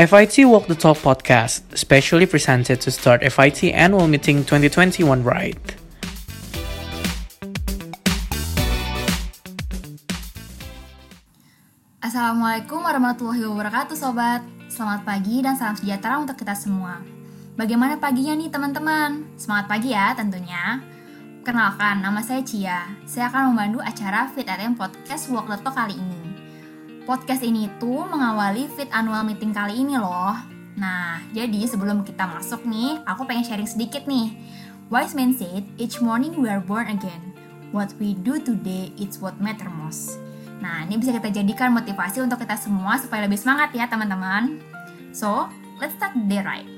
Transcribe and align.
FIT 0.00 0.48
Walk 0.48 0.64
the 0.64 0.72
Talk 0.72 0.96
podcast, 1.04 1.76
specially 1.76 2.24
presented 2.24 2.80
to 2.80 2.88
start 2.88 3.20
FIT 3.20 3.68
Annual 3.68 4.08
Meeting 4.08 4.48
2021 4.48 5.04
right. 5.20 5.60
Assalamualaikum 12.00 12.80
warahmatullahi 12.80 13.44
wabarakatuh 13.44 13.92
sobat. 13.92 14.40
Selamat 14.72 15.04
pagi 15.04 15.44
dan 15.44 15.60
salam 15.60 15.76
sejahtera 15.76 16.16
untuk 16.16 16.40
kita 16.40 16.56
semua. 16.56 17.04
Bagaimana 17.60 18.00
paginya 18.00 18.32
nih 18.40 18.48
teman-teman? 18.48 19.36
Semangat 19.36 19.68
pagi 19.68 19.92
ya 19.92 20.16
tentunya. 20.16 20.80
Kenalkan, 21.44 22.00
nama 22.00 22.24
saya 22.24 22.40
Cia. 22.40 22.88
Saya 23.04 23.28
akan 23.28 23.52
memandu 23.52 23.84
acara 23.84 24.32
Fit 24.32 24.48
Podcast 24.80 25.28
Walk 25.28 25.44
the 25.52 25.60
Talk 25.60 25.76
kali 25.76 25.92
ini 25.92 26.19
Podcast 27.10 27.42
ini 27.42 27.66
tuh 27.82 28.06
mengawali 28.06 28.70
Fit 28.70 28.86
Annual 28.94 29.26
Meeting 29.26 29.50
kali 29.50 29.82
ini 29.82 29.98
loh 29.98 30.30
Nah, 30.78 31.18
jadi 31.34 31.66
sebelum 31.66 32.06
kita 32.06 32.22
masuk 32.22 32.62
nih, 32.62 33.02
aku 33.02 33.26
pengen 33.26 33.42
sharing 33.42 33.66
sedikit 33.66 34.06
nih 34.06 34.30
Wise 34.94 35.18
man 35.18 35.34
said, 35.34 35.66
each 35.74 35.98
morning 35.98 36.38
we 36.38 36.46
are 36.46 36.62
born 36.62 36.86
again 36.86 37.34
What 37.74 37.90
we 37.98 38.14
do 38.14 38.38
today, 38.38 38.94
it's 38.94 39.18
what 39.18 39.34
matter 39.42 39.66
most 39.66 40.22
Nah, 40.62 40.86
ini 40.86 41.02
bisa 41.02 41.10
kita 41.10 41.34
jadikan 41.34 41.74
motivasi 41.74 42.22
untuk 42.22 42.38
kita 42.38 42.54
semua 42.54 42.94
supaya 43.02 43.26
lebih 43.26 43.42
semangat 43.42 43.74
ya 43.74 43.90
teman-teman. 43.90 44.62
So, 45.10 45.50
let's 45.82 45.98
start 45.98 46.14
the 46.14 46.22
day 46.30 46.46
right. 46.46 46.68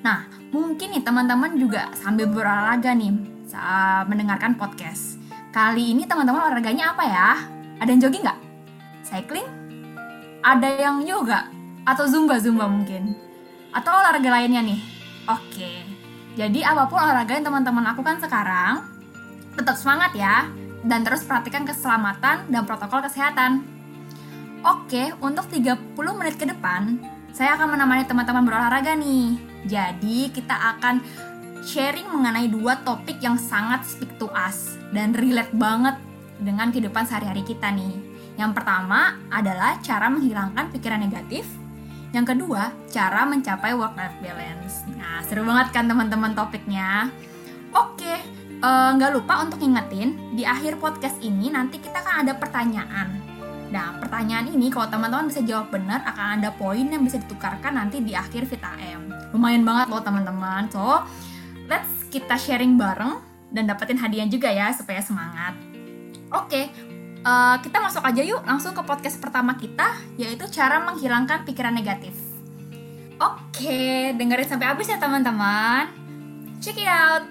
Nah, 0.00 0.24
mungkin 0.56 0.94
nih 0.94 1.04
teman-teman 1.04 1.60
juga 1.60 1.92
sambil 2.00 2.32
berolahraga 2.32 2.96
nih 2.96 3.12
saat 3.44 4.08
mendengarkan 4.08 4.56
podcast. 4.56 5.20
Kali 5.52 5.92
ini 5.92 6.08
teman-teman 6.08 6.48
olahraganya 6.48 6.96
apa 6.96 7.04
ya? 7.04 7.28
Ada 7.82 7.90
yang 7.92 8.00
jogging 8.08 8.24
nggak? 8.24 8.40
Cycling? 9.02 9.61
Ada 10.42 10.74
yang 10.74 11.06
yoga? 11.06 11.46
Atau 11.86 12.10
zumba-zumba 12.10 12.66
mungkin? 12.66 13.14
Atau 13.70 13.94
olahraga 13.94 14.26
lainnya 14.26 14.58
nih? 14.58 14.82
Oke, 15.30 15.86
jadi 16.34 16.66
apa 16.66 16.90
pun 16.90 16.98
olahraga 16.98 17.38
yang 17.38 17.46
teman-teman 17.46 17.86
lakukan 17.86 18.18
sekarang, 18.18 18.82
tetap 19.54 19.78
semangat 19.78 20.10
ya 20.18 20.50
dan 20.82 21.06
terus 21.06 21.22
perhatikan 21.22 21.62
keselamatan 21.62 22.50
dan 22.50 22.62
protokol 22.66 23.06
kesehatan. 23.06 23.62
Oke, 24.66 25.14
untuk 25.22 25.46
30 25.46 25.78
menit 26.18 26.34
ke 26.34 26.46
depan, 26.50 26.98
saya 27.30 27.54
akan 27.54 27.78
menemani 27.78 28.02
teman-teman 28.02 28.42
berolahraga 28.42 28.98
nih. 28.98 29.38
Jadi, 29.70 30.26
kita 30.34 30.58
akan 30.74 30.98
sharing 31.62 32.10
mengenai 32.10 32.50
dua 32.50 32.82
topik 32.82 33.22
yang 33.22 33.38
sangat 33.38 33.86
speak 33.86 34.10
to 34.18 34.26
us 34.34 34.74
dan 34.90 35.14
relate 35.14 35.54
banget 35.54 35.94
dengan 36.42 36.74
kehidupan 36.74 37.06
sehari-hari 37.06 37.46
kita 37.46 37.70
nih. 37.70 38.11
Yang 38.36 38.52
pertama 38.56 39.20
adalah 39.28 39.78
cara 39.84 40.08
menghilangkan 40.08 40.72
pikiran 40.72 41.00
negatif. 41.00 41.44
Yang 42.12 42.36
kedua, 42.36 42.72
cara 42.92 43.24
mencapai 43.24 43.72
work-life 43.72 44.16
balance. 44.20 44.84
Nah, 44.96 45.24
seru 45.24 45.48
banget 45.48 45.72
kan 45.72 45.88
teman-teman 45.88 46.36
topiknya? 46.36 47.08
Oke, 47.72 48.20
nggak 48.62 49.10
uh, 49.10 49.14
lupa 49.16 49.42
untuk 49.42 49.64
ngingetin 49.64 50.36
di 50.36 50.44
akhir 50.44 50.76
podcast 50.76 51.16
ini 51.24 51.48
nanti 51.48 51.80
kita 51.80 52.04
kan 52.04 52.22
ada 52.22 52.36
pertanyaan. 52.36 53.32
Nah 53.72 53.96
pertanyaan 53.96 54.52
ini 54.52 54.68
kalau 54.68 54.86
teman-teman 54.86 55.32
bisa 55.32 55.40
jawab 55.40 55.72
benar 55.72 56.04
akan 56.04 56.38
ada 56.38 56.52
poin 56.52 56.84
yang 56.84 57.00
bisa 57.00 57.16
ditukarkan 57.16 57.72
nanti 57.72 58.04
di 58.04 58.12
akhir 58.12 58.44
VTM. 58.44 59.32
Lumayan 59.32 59.64
banget 59.64 59.88
loh 59.88 60.04
teman-teman. 60.04 60.68
So 60.68 61.00
let's 61.72 61.88
kita 62.12 62.36
sharing 62.36 62.76
bareng 62.76 63.16
dan 63.48 63.64
dapetin 63.64 63.96
hadiah 63.96 64.28
juga 64.28 64.52
ya 64.52 64.68
supaya 64.76 65.00
semangat. 65.00 65.56
Oke, 66.28 66.68
uh, 67.22 67.56
kita 67.62 67.78
masuk 67.78 68.02
aja 68.02 68.22
yuk 68.22 68.42
langsung 68.44 68.74
ke 68.74 68.82
podcast 68.82 69.18
pertama 69.18 69.54
kita 69.56 69.98
yaitu 70.18 70.46
cara 70.50 70.82
menghilangkan 70.82 71.46
pikiran 71.46 71.74
negatif. 71.74 72.14
Oke, 73.22 74.10
dengerin 74.18 74.48
sampai 74.48 74.66
habis 74.66 74.90
ya 74.90 74.98
teman-teman. 74.98 75.86
Check 76.58 76.82
it 76.82 76.90
out. 76.90 77.22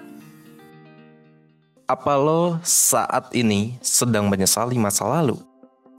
Apa 1.84 2.16
lo 2.16 2.56
saat 2.64 3.28
ini 3.36 3.76
sedang 3.84 4.32
menyesali 4.32 4.80
masa 4.80 5.04
lalu? 5.04 5.36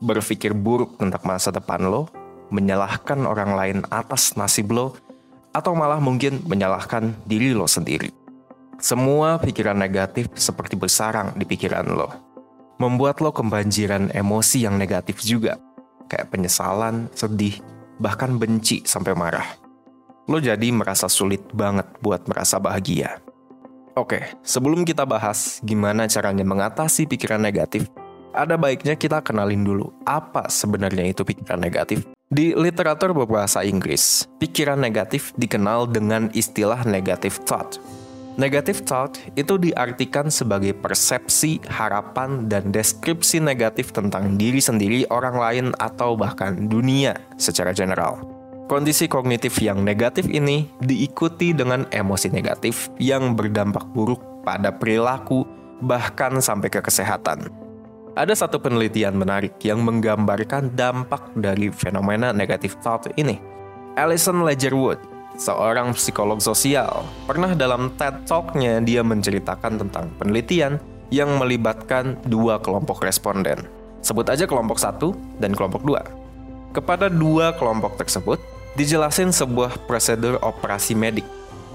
Berpikir 0.01 0.57
buruk 0.57 0.97
tentang 0.97 1.22
masa 1.22 1.53
depan 1.53 1.85
lo? 1.85 2.09
Menyalahkan 2.50 3.22
orang 3.29 3.53
lain 3.53 3.79
atas 3.94 4.34
nasib 4.34 4.73
lo? 4.73 4.97
Atau 5.53 5.78
malah 5.78 6.01
mungkin 6.01 6.41
menyalahkan 6.50 7.13
diri 7.29 7.53
lo 7.53 7.69
sendiri? 7.69 8.09
Semua 8.81 9.38
pikiran 9.38 9.78
negatif 9.78 10.34
seperti 10.34 10.73
bersarang 10.73 11.38
di 11.38 11.46
pikiran 11.46 11.85
lo. 11.94 12.32
Membuat 12.81 13.22
lo 13.22 13.29
kebanjiran 13.29 14.09
emosi 14.13 14.66
yang 14.66 14.81
negatif 14.81 15.22
juga. 15.22 15.61
Kayak 16.09 16.34
penyesalan, 16.34 17.09
sedih, 17.13 17.61
bahkan 18.01 18.35
benci 18.38 18.81
sampai 18.84 19.13
marah. 19.13 19.45
Lo 20.25 20.39
jadi 20.39 20.72
merasa 20.72 21.11
sulit 21.11 21.44
banget 21.51 21.85
buat 22.00 22.25
merasa 22.25 22.57
bahagia. 22.57 23.19
Oke, 23.94 24.25
sebelum 24.41 24.81
kita 24.88 25.06
bahas 25.06 25.61
gimana 25.61 26.09
caranya 26.09 26.41
mengatasi 26.41 27.06
pikiran 27.06 27.38
negatif, 27.38 27.85
ada 28.34 28.57
baiknya 28.57 28.97
kita 28.97 29.22
kenalin 29.22 29.61
dulu 29.61 29.94
apa 30.09 30.50
sebenarnya 30.50 31.13
itu 31.13 31.22
pikiran 31.22 31.61
negatif. 31.61 32.01
Di 32.34 32.57
literatur 32.57 33.13
berbahasa 33.13 33.61
Inggris, 33.61 34.25
pikiran 34.41 34.81
negatif 34.81 35.29
dikenal 35.38 35.85
dengan 35.85 36.34
istilah 36.34 36.81
negative 36.90 37.38
thought. 37.45 37.78
Negative 38.33 38.81
thought 38.81 39.21
itu 39.38 39.61
diartikan 39.61 40.25
sebagai 40.33 40.73
persepsi, 40.73 41.61
harapan, 41.69 42.49
dan 42.49 42.73
deskripsi 42.73 43.38
negatif 43.38 43.94
tentang 43.94 44.41
diri 44.41 44.57
sendiri, 44.57 45.05
orang 45.13 45.38
lain, 45.38 45.66
atau 45.77 46.17
bahkan 46.17 46.66
dunia 46.66 47.13
secara 47.38 47.69
general. 47.77 48.25
Kondisi 48.66 49.05
kognitif 49.05 49.61
yang 49.61 49.85
negatif 49.85 50.25
ini 50.25 50.66
diikuti 50.81 51.53
dengan 51.53 51.85
emosi 51.93 52.33
negatif 52.33 52.89
yang 52.97 53.38
berdampak 53.38 53.85
buruk 53.93 54.17
pada 54.41 54.73
perilaku, 54.73 55.45
bahkan 55.85 56.41
sampai 56.41 56.73
ke 56.73 56.81
kesehatan. 56.81 57.53
Ada 58.17 58.45
satu 58.45 58.57
penelitian 58.57 59.13
menarik 59.13 59.61
yang 59.61 59.85
menggambarkan 59.85 60.73
dampak 60.73 61.22
dari 61.38 61.69
fenomena 61.69 62.33
negatif 62.33 62.73
thought 62.81 63.13
ini. 63.13 63.38
Alison 63.93 64.41
Ledgerwood, 64.41 64.97
seorang 65.38 65.97
psikolog 65.97 66.38
sosial, 66.38 67.05
pernah 67.25 67.53
dalam 67.57 67.94
TED 67.97 68.25
Talk-nya 68.29 68.81
dia 68.81 69.01
menceritakan 69.01 69.81
tentang 69.81 70.13
penelitian 70.21 70.77
yang 71.13 71.38
melibatkan 71.38 72.17
dua 72.25 72.57
kelompok 72.61 73.05
responden. 73.05 73.66
Sebut 74.03 74.27
aja 74.27 74.49
kelompok 74.49 74.81
satu 74.81 75.16
dan 75.39 75.53
kelompok 75.55 75.85
dua. 75.85 76.01
Kepada 76.73 77.07
dua 77.07 77.53
kelompok 77.53 77.95
tersebut, 78.01 78.41
dijelasin 78.73 79.29
sebuah 79.29 79.85
prosedur 79.85 80.41
operasi 80.41 80.97
medik. 80.97 81.25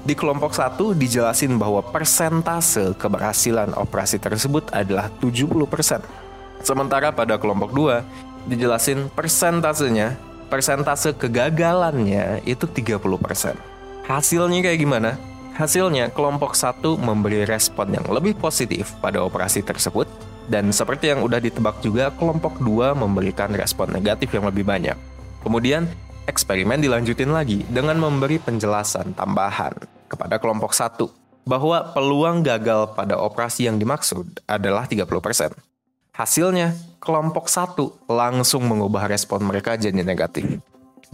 Di 0.03 0.15
kelompok 0.15 0.55
satu 0.55 0.95
dijelasin 0.95 1.59
bahwa 1.59 1.83
persentase 1.83 2.95
keberhasilan 2.99 3.75
operasi 3.75 4.19
tersebut 4.19 4.71
adalah 4.75 5.11
70%. 5.23 6.03
Sementara 6.63 7.15
pada 7.15 7.39
kelompok 7.39 7.71
dua 7.71 8.03
dijelasin 8.51 9.11
persentasenya, 9.15 10.19
persentase 10.49 11.15
kegagalannya 11.15 12.43
itu 12.49 12.65
30%. 12.65 13.55
Hasilnya 14.09 14.61
kayak 14.65 14.81
gimana? 14.81 15.21
Hasilnya 15.55 16.09
kelompok 16.15 16.57
satu 16.57 16.97
memberi 16.97 17.45
respon 17.45 17.93
yang 17.93 18.07
lebih 18.09 18.39
positif 18.41 18.97
pada 19.05 19.21
operasi 19.21 19.61
tersebut 19.61 20.09
dan 20.49 20.73
seperti 20.73 21.13
yang 21.13 21.21
udah 21.21 21.39
ditebak 21.39 21.85
juga 21.85 22.09
kelompok 22.17 22.57
dua 22.59 22.97
memberikan 22.97 23.53
respon 23.53 23.93
negatif 23.93 24.33
yang 24.33 24.49
lebih 24.49 24.65
banyak. 24.65 24.97
Kemudian 25.45 25.85
eksperimen 26.25 26.81
dilanjutin 26.81 27.29
lagi 27.29 27.63
dengan 27.69 28.01
memberi 28.01 28.41
penjelasan 28.41 29.13
tambahan 29.13 29.77
kepada 30.09 30.41
kelompok 30.41 30.73
satu 30.73 31.13
bahwa 31.45 31.93
peluang 31.93 32.45
gagal 32.45 32.93
pada 32.97 33.21
operasi 33.21 33.69
yang 33.69 33.77
dimaksud 33.77 34.41
adalah 34.49 34.89
30%. 34.89 35.68
Hasilnya, 36.19 36.75
kelompok 36.99 37.47
satu 37.47 37.95
langsung 38.11 38.67
mengubah 38.67 39.07
respon 39.07 39.39
mereka 39.39 39.79
jadi 39.79 40.03
negatif. 40.03 40.59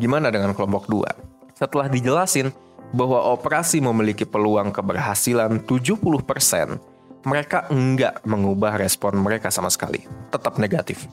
Gimana 0.00 0.32
dengan 0.32 0.56
kelompok 0.56 0.88
dua? 0.88 1.12
Setelah 1.52 1.92
dijelasin 1.92 2.48
bahwa 2.96 3.20
operasi 3.36 3.84
memiliki 3.84 4.24
peluang 4.24 4.72
keberhasilan 4.72 5.60
70%, 5.68 6.80
mereka 7.28 7.68
enggak 7.68 8.24
mengubah 8.24 8.80
respon 8.80 9.20
mereka 9.20 9.52
sama 9.52 9.68
sekali. 9.68 10.08
Tetap 10.32 10.56
negatif. 10.56 11.04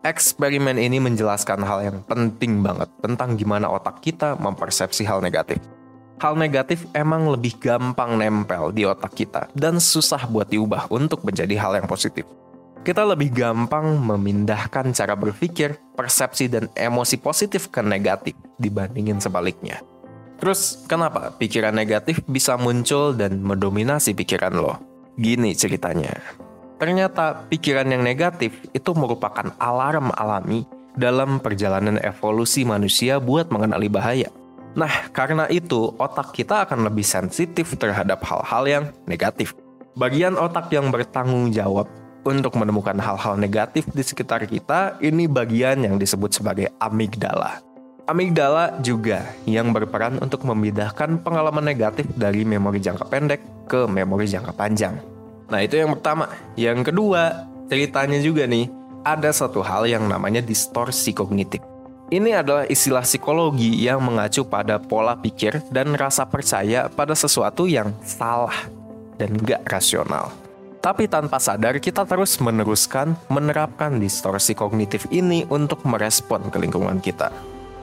Eksperimen 0.00 0.80
ini 0.80 0.96
menjelaskan 0.96 1.60
hal 1.60 1.92
yang 1.92 2.00
penting 2.08 2.64
banget 2.64 2.88
tentang 3.04 3.36
gimana 3.36 3.68
otak 3.68 4.00
kita 4.00 4.40
mempersepsi 4.40 5.04
hal 5.04 5.20
negatif. 5.20 5.60
Hal 6.24 6.40
negatif 6.40 6.88
emang 6.96 7.28
lebih 7.28 7.60
gampang 7.60 8.16
nempel 8.16 8.72
di 8.72 8.88
otak 8.88 9.12
kita 9.12 9.52
dan 9.52 9.76
susah 9.76 10.24
buat 10.24 10.48
diubah 10.48 10.88
untuk 10.88 11.20
menjadi 11.20 11.52
hal 11.60 11.76
yang 11.76 11.84
positif. 11.84 12.24
Kita 12.80 13.04
lebih 13.04 13.28
gampang 13.36 14.00
memindahkan 14.00 14.96
cara 14.96 15.12
berpikir, 15.12 15.76
persepsi, 15.92 16.48
dan 16.48 16.72
emosi 16.72 17.20
positif 17.20 17.68
ke 17.68 17.84
negatif 17.84 18.32
dibandingin 18.56 19.20
sebaliknya. 19.20 19.84
Terus, 20.40 20.88
kenapa 20.88 21.36
pikiran 21.36 21.76
negatif 21.76 22.24
bisa 22.24 22.56
muncul 22.56 23.12
dan 23.12 23.44
mendominasi 23.44 24.16
pikiran 24.16 24.56
lo? 24.56 24.80
Gini 25.20 25.52
ceritanya. 25.52 26.16
Ternyata 26.80 27.44
pikiran 27.52 27.84
yang 27.84 28.00
negatif 28.00 28.56
itu 28.72 28.96
merupakan 28.96 29.52
alarm 29.60 30.08
alami 30.16 30.64
dalam 30.96 31.36
perjalanan 31.36 32.00
evolusi 32.00 32.64
manusia 32.64 33.20
buat 33.20 33.52
mengenali 33.52 33.92
bahaya. 33.92 34.32
Nah, 34.72 35.12
karena 35.12 35.44
itu 35.52 35.92
otak 36.00 36.32
kita 36.32 36.64
akan 36.64 36.88
lebih 36.88 37.04
sensitif 37.04 37.76
terhadap 37.76 38.24
hal-hal 38.24 38.64
yang 38.64 38.84
negatif. 39.04 39.52
Bagian 39.92 40.40
otak 40.40 40.72
yang 40.72 40.88
bertanggung 40.88 41.52
jawab 41.52 41.99
untuk 42.24 42.56
menemukan 42.60 42.96
hal-hal 43.00 43.40
negatif 43.40 43.88
di 43.90 44.04
sekitar 44.04 44.44
kita, 44.44 45.00
ini 45.00 45.24
bagian 45.24 45.80
yang 45.80 45.96
disebut 45.96 46.36
sebagai 46.36 46.68
amigdala. 46.76 47.64
Amigdala 48.04 48.74
juga 48.82 49.22
yang 49.46 49.70
berperan 49.70 50.18
untuk 50.18 50.42
memindahkan 50.42 51.22
pengalaman 51.22 51.62
negatif 51.62 52.10
dari 52.18 52.42
memori 52.42 52.82
jangka 52.82 53.06
pendek 53.06 53.40
ke 53.70 53.86
memori 53.86 54.26
jangka 54.26 54.50
panjang. 54.52 54.98
Nah, 55.46 55.62
itu 55.62 55.78
yang 55.78 55.94
pertama. 55.94 56.26
Yang 56.58 56.90
kedua, 56.90 57.46
ceritanya 57.70 58.18
juga 58.18 58.50
nih, 58.50 58.66
ada 59.06 59.30
satu 59.30 59.62
hal 59.62 59.86
yang 59.86 60.04
namanya 60.10 60.42
distorsi 60.42 61.14
kognitif. 61.14 61.62
Ini 62.10 62.42
adalah 62.42 62.66
istilah 62.66 63.06
psikologi 63.06 63.86
yang 63.86 64.02
mengacu 64.02 64.42
pada 64.42 64.82
pola 64.82 65.14
pikir 65.14 65.62
dan 65.70 65.94
rasa 65.94 66.26
percaya 66.26 66.90
pada 66.90 67.14
sesuatu 67.14 67.70
yang 67.70 67.94
salah 68.02 68.66
dan 69.14 69.38
gak 69.38 69.62
rasional. 69.70 70.34
Tapi 70.80 71.04
tanpa 71.12 71.36
sadar 71.36 71.76
kita 71.76 72.08
terus 72.08 72.40
meneruskan 72.40 73.12
menerapkan 73.28 74.00
distorsi 74.00 74.56
kognitif 74.56 75.04
ini 75.12 75.44
untuk 75.52 75.84
merespon 75.84 76.48
ke 76.48 76.56
lingkungan 76.56 77.04
kita. 77.04 77.28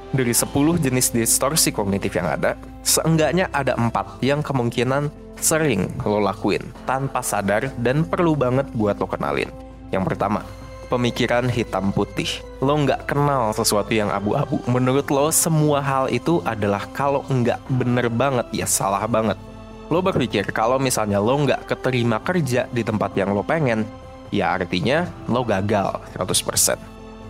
Dari 0.09 0.33
10 0.33 0.81
jenis 0.81 1.13
distorsi 1.13 1.69
kognitif 1.69 2.17
yang 2.17 2.25
ada, 2.25 2.57
seenggaknya 2.81 3.53
ada 3.53 3.77
empat 3.77 4.17
yang 4.25 4.41
kemungkinan 4.41 5.13
sering 5.37 5.93
lo 6.01 6.17
lakuin 6.17 6.65
tanpa 6.89 7.21
sadar 7.21 7.69
dan 7.77 8.01
perlu 8.01 8.33
banget 8.33 8.65
buat 8.73 8.97
lo 8.97 9.05
kenalin. 9.05 9.53
Yang 9.93 10.03
pertama, 10.09 10.41
pemikiran 10.89 11.45
hitam 11.53 11.93
putih. 11.93 12.41
Lo 12.65 12.81
nggak 12.81 13.13
kenal 13.13 13.53
sesuatu 13.53 13.93
yang 13.93 14.09
abu-abu. 14.09 14.57
Menurut 14.65 15.05
lo 15.13 15.29
semua 15.29 15.85
hal 15.85 16.09
itu 16.09 16.41
adalah 16.49 16.89
kalau 16.97 17.21
nggak 17.29 17.61
bener 17.69 18.09
banget 18.09 18.49
ya 18.57 18.65
salah 18.65 19.05
banget. 19.05 19.37
Lo 19.87 20.03
berpikir 20.03 20.51
kalau 20.51 20.75
misalnya 20.77 21.23
lo 21.23 21.35
nggak 21.39 21.67
keterima 21.67 22.19
kerja 22.19 22.67
di 22.67 22.83
tempat 22.83 23.15
yang 23.15 23.31
lo 23.31 23.43
pengen, 23.43 23.87
ya 24.29 24.59
artinya 24.59 25.07
lo 25.31 25.47
gagal 25.47 26.03
100%. 26.15 26.75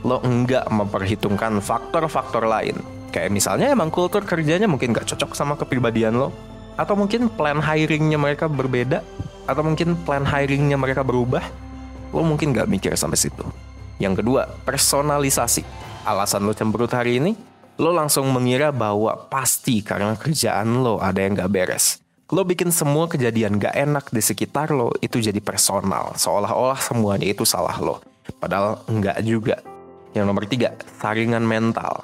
Lo 0.05 0.17
nggak 0.21 0.65
memperhitungkan 0.69 1.61
faktor-faktor 1.61 2.49
lain. 2.49 2.77
Kayak 3.13 3.31
misalnya 3.33 3.73
emang 3.73 3.93
kultur 3.93 4.25
kerjanya 4.25 4.65
mungkin 4.65 4.93
nggak 4.93 5.05
cocok 5.13 5.37
sama 5.37 5.53
kepribadian 5.53 6.17
lo. 6.17 6.33
Atau 6.77 6.93
mungkin 6.93 7.29
plan 7.29 7.61
hiringnya 7.61 8.17
mereka 8.17 8.45
berbeda. 8.49 9.01
Atau 9.45 9.65
mungkin 9.65 9.97
plan 10.05 10.25
hiringnya 10.25 10.77
mereka 10.77 11.01
berubah 11.01 11.45
lo 12.13 12.23
mungkin 12.23 12.55
gak 12.55 12.69
mikir 12.71 12.93
sampai 12.95 13.19
situ. 13.19 13.43
Yang 13.97 14.23
kedua, 14.23 14.47
personalisasi. 14.63 15.65
Alasan 16.07 16.47
lo 16.47 16.53
cemberut 16.55 16.91
hari 16.93 17.19
ini, 17.19 17.35
lo 17.81 17.91
langsung 17.91 18.29
mengira 18.31 18.71
bahwa 18.71 19.27
pasti 19.27 19.83
karena 19.83 20.15
kerjaan 20.15 20.85
lo 20.85 21.03
ada 21.03 21.19
yang 21.19 21.35
gak 21.35 21.51
beres. 21.51 21.99
Lo 22.27 22.43
bikin 22.43 22.75
semua 22.75 23.07
kejadian 23.07 23.55
gak 23.55 23.71
enak 23.71 24.11
di 24.11 24.19
sekitar 24.19 24.75
lo 24.75 24.91
itu 24.99 25.15
jadi 25.23 25.39
personal, 25.39 26.11
seolah-olah 26.19 26.75
semuanya 26.75 27.23
itu 27.23 27.47
salah 27.47 27.79
lo. 27.79 28.03
Padahal 28.43 28.83
enggak 28.91 29.23
juga. 29.23 29.63
Yang 30.11 30.25
nomor 30.27 30.43
tiga, 30.43 30.75
saringan 30.99 31.47
mental. 31.47 32.03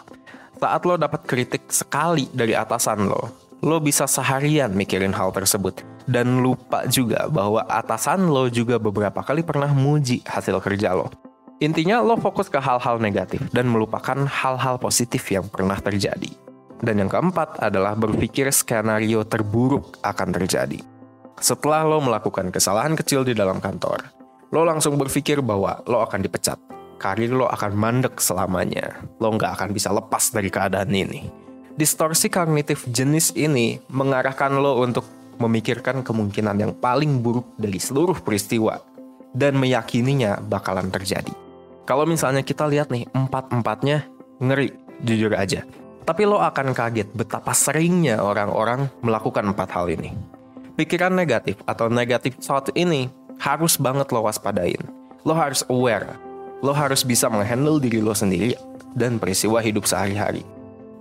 Saat 0.63 0.87
lo 0.87 0.95
dapat 0.95 1.27
kritik 1.27 1.67
sekali 1.67 2.31
dari 2.31 2.55
atasan 2.55 3.11
lo, 3.11 3.35
lo 3.59 3.83
bisa 3.83 4.07
seharian 4.07 4.71
mikirin 4.71 5.11
hal 5.11 5.35
tersebut 5.35 5.83
dan 6.07 6.39
lupa 6.39 6.87
juga 6.87 7.27
bahwa 7.27 7.67
atasan 7.67 8.23
lo 8.23 8.47
juga 8.47 8.79
beberapa 8.79 9.19
kali 9.27 9.43
pernah 9.43 9.75
muji 9.75 10.23
hasil 10.23 10.55
kerja 10.63 10.95
lo. 10.95 11.11
Intinya 11.59 11.99
lo 11.99 12.15
fokus 12.15 12.47
ke 12.47 12.63
hal-hal 12.63 12.95
negatif 12.95 13.43
dan 13.51 13.67
melupakan 13.67 14.23
hal-hal 14.23 14.79
positif 14.79 15.27
yang 15.27 15.43
pernah 15.51 15.83
terjadi. 15.83 16.43
Dan 16.83 17.00
yang 17.00 17.07
keempat 17.07 17.63
adalah 17.63 17.95
berpikir 17.95 18.51
skenario 18.51 19.24
terburuk 19.24 20.03
akan 20.03 20.35
terjadi. 20.35 20.83
Setelah 21.39 21.88
lo 21.88 22.03
melakukan 22.03 22.51
kesalahan 22.51 23.00
kecil 23.00 23.24
di 23.24 23.31
dalam 23.31 23.63
kantor, 23.63 24.03
lo 24.51 24.68
langsung 24.68 25.00
berpikir 25.00 25.39
bahwa 25.39 25.80
lo 25.88 26.03
akan 26.03 26.19
dipecat. 26.19 26.59
Karir 27.00 27.31
lo 27.31 27.47
akan 27.47 27.71
mandek 27.71 28.19
selamanya. 28.19 29.00
Lo 29.24 29.31
nggak 29.31 29.56
akan 29.59 29.69
bisa 29.71 29.95
lepas 29.95 30.35
dari 30.35 30.51
keadaan 30.51 30.91
ini. 30.91 31.31
Distorsi 31.74 32.27
kognitif 32.27 32.83
jenis 32.91 33.31
ini 33.33 33.80
mengarahkan 33.88 34.51
lo 34.59 34.83
untuk 34.83 35.07
memikirkan 35.39 36.03
kemungkinan 36.03 36.59
yang 36.59 36.75
paling 36.77 37.24
buruk 37.24 37.47
dari 37.56 37.80
seluruh 37.80 38.19
peristiwa 38.21 38.77
dan 39.33 39.57
meyakininya 39.57 40.38
bakalan 40.44 40.91
terjadi. 40.94 41.33
Kalau 41.83 42.06
misalnya 42.07 42.45
kita 42.45 42.69
lihat 42.69 42.94
nih, 42.94 43.09
empat-empatnya 43.12 44.07
ngeri, 44.39 44.71
jujur 45.03 45.33
aja. 45.35 45.65
Tapi 46.03 46.27
lo 46.27 46.44
akan 46.44 46.75
kaget 46.75 47.15
betapa 47.15 47.55
seringnya 47.55 48.19
orang-orang 48.19 48.91
melakukan 49.00 49.55
empat 49.55 49.69
hal 49.71 49.88
ini. 49.88 50.11
Pikiran 50.75 51.15
negatif 51.15 51.55
atau 51.63 51.88
negatif 51.88 52.35
thought 52.44 52.67
ini 52.75 53.07
harus 53.39 53.79
banget 53.79 54.11
lo 54.11 54.27
waspadain. 54.27 54.83
Lo 55.23 55.31
harus 55.31 55.63
aware. 55.71 56.19
Lo 56.59 56.75
harus 56.75 57.07
bisa 57.07 57.31
menghandle 57.31 57.79
diri 57.79 58.03
lo 58.03 58.11
sendiri 58.11 58.55
dan 58.95 59.15
peristiwa 59.15 59.63
hidup 59.63 59.88
sehari-hari. 59.88 60.44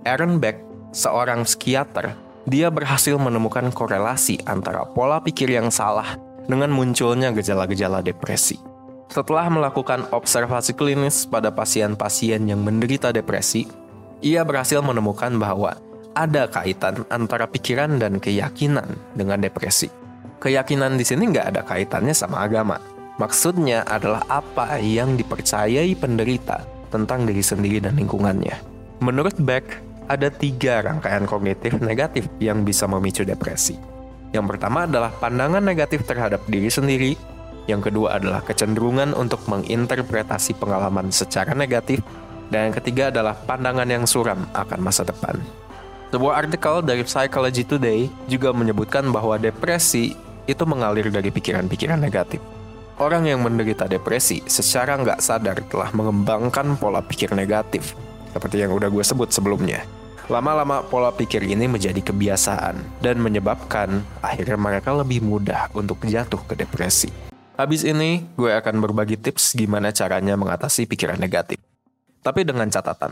Aaron 0.07 0.39
Beck, 0.39 0.59
seorang 0.95 1.43
psikiater, 1.43 2.15
dia 2.43 2.67
berhasil 2.67 3.15
menemukan 3.15 3.71
korelasi 3.71 4.43
antara 4.43 4.83
pola 4.83 5.23
pikir 5.23 5.47
yang 5.51 5.71
salah 5.71 6.19
dengan 6.47 6.71
munculnya 6.71 7.31
gejala-gejala 7.31 8.03
depresi. 8.03 8.59
Setelah 9.07 9.47
melakukan 9.47 10.09
observasi 10.11 10.75
klinis 10.75 11.23
pada 11.27 11.53
pasien-pasien 11.53 12.43
yang 12.49 12.59
menderita 12.59 13.15
depresi, 13.15 13.69
ia 14.23 14.47
berhasil 14.47 14.79
menemukan 14.79 15.35
bahwa 15.35 15.75
ada 16.15 16.47
kaitan 16.47 17.03
antara 17.11 17.45
pikiran 17.45 17.99
dan 17.99 18.23
keyakinan 18.23 18.95
dengan 19.13 19.43
depresi. 19.43 19.91
Keyakinan 20.39 20.95
di 20.95 21.03
sini 21.03 21.29
nggak 21.29 21.47
ada 21.53 21.61
kaitannya 21.67 22.15
sama 22.15 22.41
agama. 22.41 22.79
Maksudnya 23.19 23.85
adalah 23.85 24.25
apa 24.31 24.79
yang 24.81 25.19
dipercayai 25.19 25.93
penderita 25.99 26.65
tentang 26.89 27.27
diri 27.29 27.43
sendiri 27.43 27.77
dan 27.83 27.99
lingkungannya. 27.99 28.57
Menurut 29.03 29.37
Beck, 29.37 29.83
ada 30.07 30.31
tiga 30.31 30.81
rangkaian 30.81 31.27
kognitif 31.27 31.77
negatif 31.79 32.27
yang 32.39 32.63
bisa 32.63 32.87
memicu 32.89 33.27
depresi. 33.27 33.77
Yang 34.33 34.55
pertama 34.55 34.89
adalah 34.89 35.13
pandangan 35.13 35.61
negatif 35.61 36.03
terhadap 36.09 36.41
diri 36.49 36.71
sendiri. 36.71 37.13
Yang 37.69 37.93
kedua 37.93 38.19
adalah 38.19 38.43
kecenderungan 38.43 39.15
untuk 39.15 39.45
menginterpretasi 39.47 40.57
pengalaman 40.57 41.13
secara 41.13 41.55
negatif. 41.55 42.01
Dan 42.53 42.69
yang 42.69 42.75
ketiga 42.77 43.09
adalah 43.09 43.33
pandangan 43.33 43.89
yang 43.89 44.05
suram 44.05 44.45
akan 44.53 44.77
masa 44.77 45.01
depan. 45.01 45.41
Sebuah 46.13 46.45
artikel 46.45 46.85
dari 46.85 47.01
Psychology 47.01 47.65
Today 47.65 48.05
juga 48.29 48.53
menyebutkan 48.53 49.09
bahwa 49.09 49.41
depresi 49.41 50.13
itu 50.45 50.61
mengalir 50.69 51.09
dari 51.09 51.33
pikiran-pikiran 51.33 51.97
negatif. 51.97 52.37
Orang 53.01 53.25
yang 53.25 53.41
menderita 53.41 53.89
depresi 53.89 54.45
secara 54.45 54.93
nggak 55.01 55.17
sadar 55.17 55.65
telah 55.65 55.89
mengembangkan 55.97 56.77
pola 56.77 57.01
pikir 57.01 57.33
negatif 57.33 57.97
seperti 58.29 58.61
yang 58.61 58.77
udah 58.77 58.93
gue 58.93 59.01
sebut 59.01 59.33
sebelumnya. 59.33 59.81
Lama-lama 60.29 60.85
pola 60.85 61.09
pikir 61.09 61.41
ini 61.41 61.65
menjadi 61.65 62.05
kebiasaan 62.05 63.01
dan 63.01 63.17
menyebabkan 63.17 64.05
akhirnya 64.21 64.61
mereka 64.61 64.93
lebih 64.93 65.25
mudah 65.25 65.73
untuk 65.73 66.05
jatuh 66.05 66.45
ke 66.45 66.53
depresi. 66.53 67.09
Habis 67.57 67.81
ini, 67.81 68.21
gue 68.37 68.49
akan 68.49 68.77
berbagi 68.77 69.17
tips 69.17 69.57
gimana 69.57 69.89
caranya 69.89 70.37
mengatasi 70.37 70.85
pikiran 70.85 71.17
negatif. 71.17 71.57
Tapi 72.23 72.47
dengan 72.47 72.71
catatan, 72.71 73.11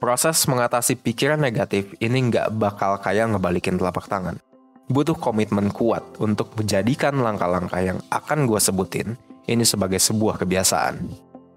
proses 0.00 0.40
mengatasi 0.48 0.96
pikiran 0.96 1.36
negatif 1.36 1.92
ini 2.00 2.32
nggak 2.32 2.56
bakal 2.56 2.96
kayak 3.04 3.36
ngebalikin 3.36 3.76
telapak 3.76 4.08
tangan. 4.08 4.40
Butuh 4.88 5.12
komitmen 5.12 5.68
kuat 5.68 6.02
untuk 6.16 6.56
menjadikan 6.56 7.20
langkah-langkah 7.20 7.84
yang 7.84 8.00
akan 8.08 8.48
gue 8.48 8.56
sebutin 8.56 9.12
ini 9.44 9.60
sebagai 9.68 10.00
sebuah 10.00 10.40
kebiasaan. 10.40 10.96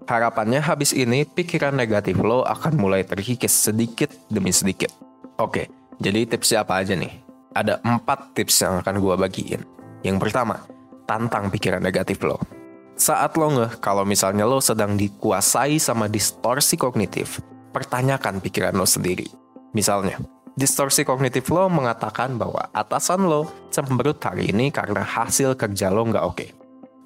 Harapannya 0.04 0.60
habis 0.60 0.90
ini 0.92 1.24
pikiran 1.24 1.72
negatif 1.72 2.18
lo 2.20 2.42
akan 2.42 2.76
mulai 2.76 3.06
terkikis 3.06 3.70
sedikit 3.70 4.10
demi 4.28 4.50
sedikit. 4.50 4.90
Oke, 5.38 5.70
jadi 6.02 6.26
tipsnya 6.28 6.66
apa 6.66 6.82
aja 6.82 6.98
nih? 6.98 7.14
Ada 7.56 7.80
empat 7.80 8.36
tips 8.36 8.60
yang 8.60 8.82
akan 8.82 9.00
gue 9.00 9.14
bagiin. 9.14 9.62
Yang 10.02 10.18
pertama, 10.20 10.66
tantang 11.06 11.48
pikiran 11.48 11.80
negatif 11.80 12.20
lo. 12.26 12.59
Saat 13.00 13.40
lo 13.40 13.48
ngeh 13.48 13.80
kalau 13.80 14.04
misalnya 14.04 14.44
lo 14.44 14.60
sedang 14.60 14.92
dikuasai 14.92 15.80
sama 15.80 16.04
distorsi 16.04 16.76
kognitif, 16.76 17.40
pertanyakan 17.72 18.44
pikiran 18.44 18.76
lo 18.76 18.84
sendiri. 18.84 19.24
Misalnya, 19.72 20.20
distorsi 20.52 21.08
kognitif 21.08 21.48
lo 21.48 21.72
mengatakan 21.72 22.36
bahwa 22.36 22.68
atasan 22.76 23.24
lo 23.24 23.48
cemberut 23.72 24.20
hari 24.20 24.52
ini 24.52 24.68
karena 24.68 25.00
hasil 25.00 25.56
kerja 25.56 25.88
lo 25.88 26.12
nggak 26.12 26.24
oke. 26.28 26.46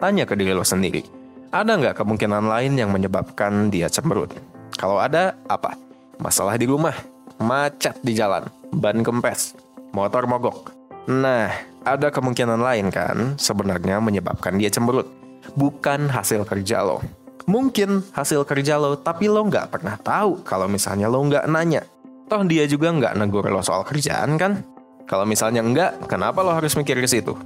Tanya 0.03 0.27
ke 0.27 0.35
diri 0.35 0.51
lo 0.51 0.67
sendiri, 0.67 1.07
ada 1.55 1.79
nggak 1.79 1.95
kemungkinan 1.95 2.43
lain 2.43 2.75
yang 2.75 2.91
menyebabkan 2.91 3.71
dia 3.71 3.87
cemberut? 3.87 4.35
Kalau 4.75 4.99
ada, 4.99 5.39
apa? 5.47 5.79
Masalah 6.19 6.59
di 6.59 6.67
rumah, 6.67 6.99
macet 7.39 7.95
di 8.03 8.19
jalan, 8.19 8.51
ban 8.75 8.99
kempes, 8.99 9.55
motor 9.95 10.27
mogok. 10.27 10.75
Nah, 11.07 11.55
ada 11.87 12.11
kemungkinan 12.11 12.59
lain 12.59 12.91
kan 12.91 13.39
sebenarnya 13.39 14.03
menyebabkan 14.03 14.59
dia 14.59 14.75
cemberut. 14.75 15.24
Bukan 15.55 16.11
hasil 16.11 16.43
kerja 16.43 16.83
lo. 16.83 16.99
Mungkin 17.47 18.03
hasil 18.11 18.43
kerja 18.43 18.81
lo, 18.81 18.99
tapi 18.99 19.31
lo 19.31 19.47
nggak 19.47 19.71
pernah 19.71 19.95
tahu 20.01 20.43
kalau 20.43 20.67
misalnya 20.67 21.07
lo 21.07 21.23
nggak 21.23 21.47
nanya. 21.47 21.87
Toh 22.27 22.43
dia 22.49 22.65
juga 22.65 22.91
nggak 22.91 23.15
negur 23.21 23.47
lo 23.47 23.61
soal 23.61 23.85
kerjaan 23.87 24.35
kan? 24.41 24.65
Kalau 25.05 25.29
misalnya 25.29 25.61
enggak, 25.61 26.09
kenapa 26.09 26.41
lo 26.41 26.57
harus 26.57 26.73
mikir 26.75 26.97
ke 26.97 27.05
situ? 27.05 27.37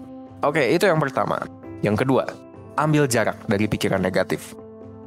Oke, 0.46 0.62
itu 0.70 0.86
yang 0.86 1.02
pertama. 1.02 1.42
Yang 1.82 2.06
kedua, 2.06 2.24
ambil 2.78 3.10
jarak 3.10 3.42
dari 3.50 3.66
pikiran 3.66 3.98
negatif. 3.98 4.54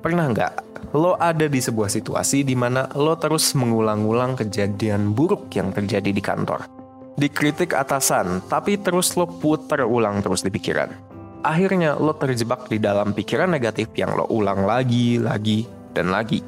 Pernah 0.04 0.28
nggak 0.28 0.54
lo 0.92 1.16
ada 1.16 1.48
di 1.48 1.64
sebuah 1.64 1.88
situasi 1.88 2.44
di 2.44 2.52
mana 2.52 2.92
lo 3.00 3.16
terus 3.16 3.56
mengulang-ulang 3.56 4.36
kejadian 4.36 5.16
buruk 5.16 5.48
yang 5.56 5.72
terjadi 5.72 6.12
di 6.12 6.20
kantor? 6.20 6.68
Dikritik 7.16 7.72
atasan, 7.72 8.44
tapi 8.52 8.76
terus 8.76 9.16
lo 9.16 9.24
putar 9.24 9.88
ulang 9.88 10.20
terus 10.20 10.44
di 10.44 10.52
pikiran. 10.52 11.11
Akhirnya 11.42 11.98
lo 11.98 12.14
terjebak 12.14 12.70
di 12.70 12.78
dalam 12.78 13.18
pikiran 13.18 13.50
negatif 13.50 13.90
yang 13.98 14.14
lo 14.14 14.30
ulang 14.30 14.70
lagi, 14.70 15.18
lagi, 15.18 15.66
dan 15.90 16.14
lagi. 16.14 16.46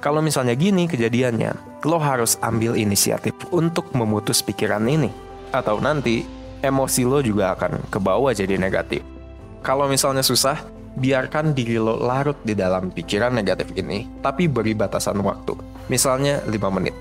Kalau 0.00 0.24
misalnya 0.24 0.56
gini 0.56 0.88
kejadiannya, 0.88 1.84
lo 1.84 2.00
harus 2.00 2.40
ambil 2.40 2.72
inisiatif 2.72 3.36
untuk 3.52 3.92
memutus 3.92 4.40
pikiran 4.40 4.84
ini. 4.88 5.12
Atau 5.52 5.76
nanti, 5.80 6.24
emosi 6.64 7.04
lo 7.04 7.20
juga 7.20 7.52
akan 7.52 7.92
kebawa 7.92 8.32
jadi 8.32 8.56
negatif. 8.56 9.04
Kalau 9.60 9.88
misalnya 9.88 10.24
susah, 10.24 10.60
biarkan 10.96 11.52
diri 11.52 11.76
lo 11.76 12.00
larut 12.00 12.36
di 12.44 12.56
dalam 12.56 12.88
pikiran 12.92 13.32
negatif 13.32 13.76
ini, 13.76 14.08
tapi 14.24 14.48
beri 14.48 14.72
batasan 14.72 15.20
waktu. 15.20 15.52
Misalnya 15.92 16.40
5 16.48 16.72
menit. 16.72 16.96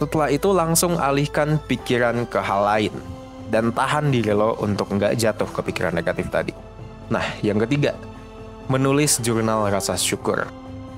Setelah 0.00 0.28
itu 0.32 0.48
langsung 0.52 0.96
alihkan 0.96 1.60
pikiran 1.68 2.24
ke 2.24 2.40
hal 2.40 2.60
lain. 2.64 2.94
Dan 3.48 3.70
tahan 3.70 4.08
diri 4.08 4.32
lo 4.32 4.56
untuk 4.60 4.92
nggak 4.94 5.14
jatuh 5.16 5.48
ke 5.48 5.60
pikiran 5.70 5.94
negatif 5.94 6.28
tadi. 6.32 6.52
Nah, 7.12 7.24
yang 7.44 7.60
ketiga, 7.62 7.92
menulis 8.66 9.20
jurnal 9.20 9.68
rasa 9.68 9.94
syukur. 9.94 10.48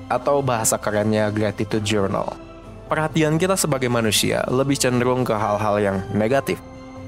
Atau 0.07 0.39
bahasa 0.39 0.79
kerennya 0.79 1.27
gratitude 1.35 1.83
journal. 1.83 2.31
Perhatian 2.87 3.35
kita 3.35 3.59
sebagai 3.59 3.91
manusia 3.91 4.47
lebih 4.47 4.79
cenderung 4.79 5.27
ke 5.27 5.35
hal-hal 5.35 5.75
yang 5.83 5.97
negatif 6.15 6.55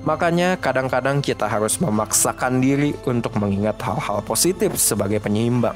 Makanya 0.07 0.55
kadang-kadang 0.55 1.19
kita 1.19 1.43
harus 1.43 1.75
memaksakan 1.83 2.63
diri 2.63 2.95
untuk 3.03 3.35
mengingat 3.35 3.75
hal-hal 3.83 4.23
positif 4.23 4.79
sebagai 4.79 5.19
penyeimbang. 5.19 5.75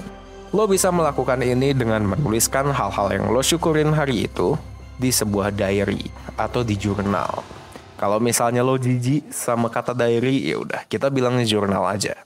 Lo 0.55 0.70
bisa 0.70 0.93
melakukan 0.93 1.41
ini 1.43 1.75
dengan 1.75 2.05
menuliskan 2.08 2.72
hal-hal 2.72 3.12
yang 3.12 3.25
lo 3.34 3.43
syukurin 3.43 3.91
hari 3.91 4.29
itu 4.29 4.55
di 4.96 5.12
sebuah 5.12 5.51
diary 5.51 6.08
atau 6.39 6.63
di 6.63 6.77
jurnal. 6.79 7.43
Kalau 8.03 8.19
misalnya 8.19 8.67
lo 8.67 8.75
jijik 8.75 9.31
sama 9.31 9.72
kata 9.72 9.95
diary, 9.95 10.51
ya 10.51 10.60
udah 10.60 10.83
kita 10.91 11.07
bilang 11.07 11.39
jurnal 11.48 11.88
aja. 11.88 12.19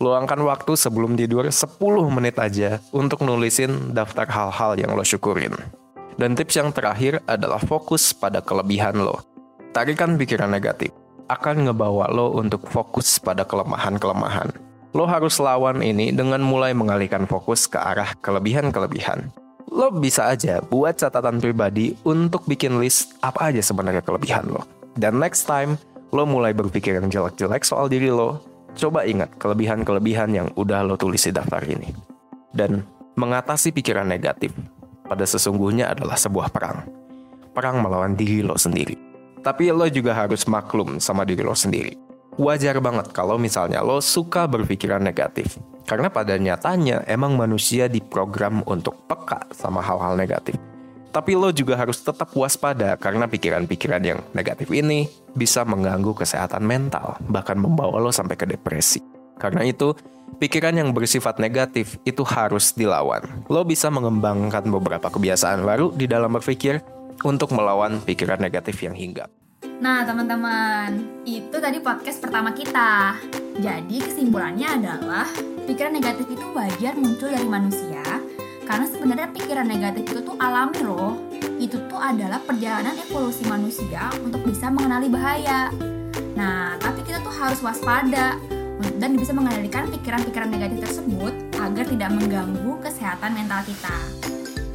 Luangkan 0.00 0.40
waktu 0.40 0.72
sebelum 0.72 1.20
tidur 1.20 1.44
10 1.44 1.68
menit 2.08 2.40
aja 2.40 2.80
untuk 2.96 3.20
nulisin 3.20 3.92
daftar 3.92 4.24
hal-hal 4.24 4.72
yang 4.80 4.96
lo 4.96 5.04
syukurin. 5.04 5.52
Dan 6.16 6.32
tips 6.32 6.56
yang 6.56 6.72
terakhir 6.72 7.20
adalah 7.28 7.60
fokus 7.60 8.16
pada 8.16 8.40
kelebihan 8.40 9.04
lo. 9.04 9.20
Tarikan 9.76 10.16
pikiran 10.16 10.48
negatif 10.48 10.88
akan 11.28 11.68
ngebawa 11.68 12.08
lo 12.08 12.32
untuk 12.32 12.64
fokus 12.72 13.20
pada 13.20 13.44
kelemahan-kelemahan. 13.44 14.48
Lo 14.96 15.04
harus 15.04 15.36
lawan 15.36 15.84
ini 15.84 16.08
dengan 16.16 16.40
mulai 16.40 16.72
mengalihkan 16.72 17.28
fokus 17.28 17.68
ke 17.68 17.76
arah 17.76 18.16
kelebihan-kelebihan. 18.24 19.28
Lo 19.68 19.92
bisa 19.92 20.32
aja 20.32 20.64
buat 20.64 20.96
catatan 20.96 21.36
pribadi 21.36 22.00
untuk 22.00 22.48
bikin 22.48 22.80
list 22.80 23.12
apa 23.20 23.52
aja 23.52 23.60
sebenarnya 23.60 24.00
kelebihan 24.00 24.48
lo. 24.48 24.64
Dan 24.92 25.20
next 25.20 25.48
time, 25.48 25.80
lo 26.12 26.28
mulai 26.28 26.52
berpikir 26.52 27.00
yang 27.00 27.08
jelek-jelek 27.08 27.64
soal 27.64 27.88
diri 27.88 28.12
lo, 28.12 28.44
coba 28.76 29.08
ingat 29.08 29.32
kelebihan-kelebihan 29.40 30.30
yang 30.36 30.48
udah 30.56 30.84
lo 30.84 31.00
tulis 31.00 31.24
di 31.24 31.32
daftar 31.32 31.64
ini. 31.64 31.88
Dan 32.52 32.84
mengatasi 33.16 33.72
pikiran 33.72 34.04
negatif 34.04 34.52
pada 35.08 35.24
sesungguhnya 35.24 35.92
adalah 35.92 36.16
sebuah 36.16 36.52
perang. 36.52 36.84
Perang 37.52 37.80
melawan 37.84 38.16
diri 38.16 38.44
lo 38.44 38.56
sendiri. 38.56 38.96
Tapi 39.42 39.72
lo 39.72 39.88
juga 39.88 40.16
harus 40.16 40.44
maklum 40.48 41.00
sama 41.00 41.24
diri 41.28 41.44
lo 41.44 41.56
sendiri. 41.56 41.96
Wajar 42.40 42.80
banget 42.80 43.12
kalau 43.12 43.36
misalnya 43.36 43.84
lo 43.84 44.00
suka 44.00 44.48
berpikiran 44.48 45.04
negatif. 45.04 45.60
Karena 45.84 46.08
pada 46.08 46.38
nyatanya 46.40 47.04
emang 47.04 47.36
manusia 47.36 47.92
diprogram 47.92 48.64
untuk 48.64 49.04
peka 49.04 49.44
sama 49.52 49.84
hal-hal 49.84 50.16
negatif. 50.16 50.56
Tapi 51.12 51.36
lo 51.36 51.52
juga 51.52 51.76
harus 51.76 52.00
tetap 52.00 52.32
waspada 52.32 52.96
karena 52.96 53.28
pikiran-pikiran 53.28 54.00
yang 54.00 54.24
negatif 54.32 54.72
ini 54.72 55.12
bisa 55.36 55.60
mengganggu 55.60 56.16
kesehatan 56.16 56.64
mental, 56.64 57.20
bahkan 57.28 57.60
membawa 57.60 58.00
lo 58.00 58.08
sampai 58.08 58.32
ke 58.32 58.48
depresi. 58.48 59.04
Karena 59.36 59.60
itu, 59.60 59.92
pikiran 60.40 60.72
yang 60.72 60.96
bersifat 60.96 61.36
negatif 61.36 62.00
itu 62.08 62.24
harus 62.24 62.72
dilawan. 62.72 63.44
Lo 63.52 63.60
bisa 63.60 63.92
mengembangkan 63.92 64.64
beberapa 64.72 65.12
kebiasaan 65.12 65.60
baru 65.60 65.92
di 65.92 66.08
dalam 66.08 66.32
berpikir 66.32 66.80
untuk 67.28 67.52
melawan 67.52 68.00
pikiran 68.00 68.40
negatif 68.40 68.80
yang 68.80 68.96
hinggap. 68.96 69.28
Nah, 69.84 70.08
teman-teman, 70.08 70.96
itu 71.28 71.60
tadi 71.60 71.76
podcast 71.84 72.24
pertama 72.24 72.56
kita. 72.56 73.20
Jadi, 73.60 74.00
kesimpulannya 74.00 74.80
adalah 74.80 75.28
pikiran 75.68 75.92
negatif 75.92 76.24
itu 76.24 76.46
wajar 76.56 76.96
muncul 76.96 77.28
dari 77.28 77.48
manusia 77.50 78.00
karena 78.66 78.86
sebenarnya 78.88 79.28
pikiran 79.34 79.66
negatif 79.66 80.04
itu 80.10 80.20
tuh 80.22 80.36
alami 80.38 80.80
loh. 80.82 81.18
Itu 81.58 81.78
tuh 81.86 81.98
adalah 81.98 82.42
perjalanan 82.42 82.98
evolusi 82.98 83.46
manusia 83.46 84.10
untuk 84.22 84.42
bisa 84.42 84.70
mengenali 84.70 85.06
bahaya. 85.10 85.70
Nah, 86.34 86.74
tapi 86.78 87.06
kita 87.06 87.22
tuh 87.22 87.34
harus 87.34 87.60
waspada 87.62 88.38
dan 88.98 89.14
bisa 89.14 89.30
mengendalikan 89.30 89.86
pikiran-pikiran 89.90 90.50
negatif 90.50 90.78
tersebut 90.90 91.34
agar 91.62 91.84
tidak 91.86 92.10
mengganggu 92.10 92.72
kesehatan 92.82 93.30
mental 93.34 93.62
kita. 93.62 93.96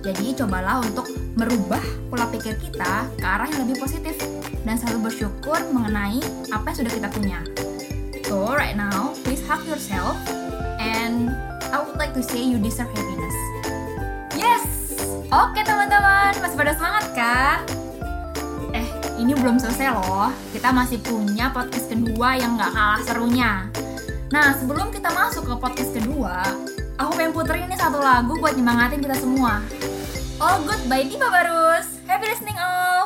Jadi 0.07 0.39
cobalah 0.39 0.79
untuk 0.79 1.11
merubah 1.35 1.83
pola 2.07 2.31
pikir 2.31 2.55
kita 2.55 3.11
ke 3.19 3.25
arah 3.25 3.49
yang 3.51 3.67
lebih 3.67 3.83
positif 3.83 4.15
dan 4.63 4.79
selalu 4.79 5.11
bersyukur 5.11 5.59
mengenai 5.75 6.23
apa 6.47 6.71
yang 6.71 6.77
sudah 6.79 6.91
kita 6.95 7.09
punya. 7.11 7.39
So 8.27 8.55
right 8.55 8.75
now, 8.75 9.15
please 9.27 9.43
hug 9.43 9.67
yourself 9.67 10.15
and 10.79 11.31
I 11.71 11.83
would 11.83 11.99
like 11.99 12.15
to 12.15 12.23
say 12.23 12.39
you 12.39 12.59
deserve 12.59 12.91
happiness. 12.91 13.46
Yes! 14.37 14.63
Oke 15.33 15.65
teman-teman, 15.65 16.37
masih 16.37 16.57
pada 16.61 16.77
semangat 16.77 17.05
kan? 17.17 17.57
Eh, 18.69 18.85
ini 19.17 19.33
belum 19.33 19.57
selesai 19.57 19.97
loh. 19.97 20.29
Kita 20.53 20.69
masih 20.69 21.01
punya 21.01 21.49
podcast 21.49 21.89
kedua 21.89 22.37
yang 22.37 22.53
gak 22.53 22.69
kalah 22.69 23.01
serunya. 23.01 23.65
Nah, 24.29 24.53
sebelum 24.53 24.93
kita 24.93 25.09
masuk 25.09 25.49
ke 25.49 25.55
podcast 25.57 25.91
kedua, 25.97 26.45
aku 27.01 27.17
pengen 27.17 27.33
puterin 27.33 27.65
ini 27.65 27.77
satu 27.81 27.97
lagu 27.97 28.37
buat 28.37 28.53
nyemangatin 28.53 29.01
kita 29.01 29.17
semua. 29.17 29.57
All 30.37 30.61
good 30.69 30.85
by 30.85 31.01
Diva 31.01 31.33
Barus. 31.33 31.97
Happy 32.05 32.29
listening 32.29 32.61
all. 32.61 32.96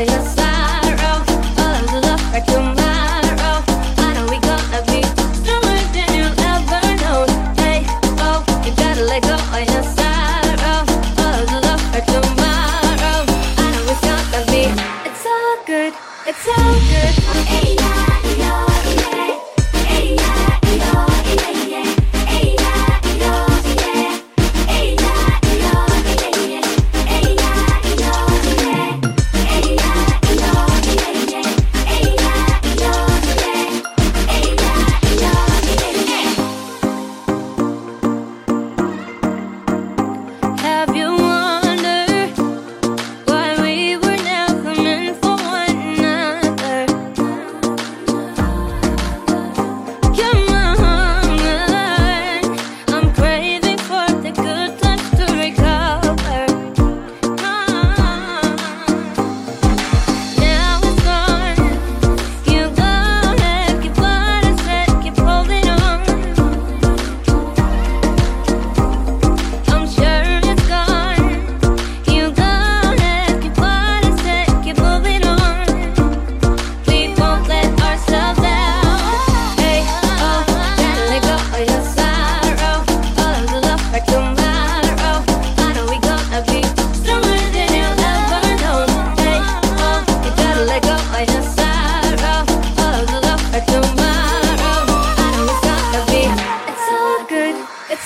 Boy, 0.00 0.29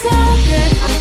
so 0.01 0.94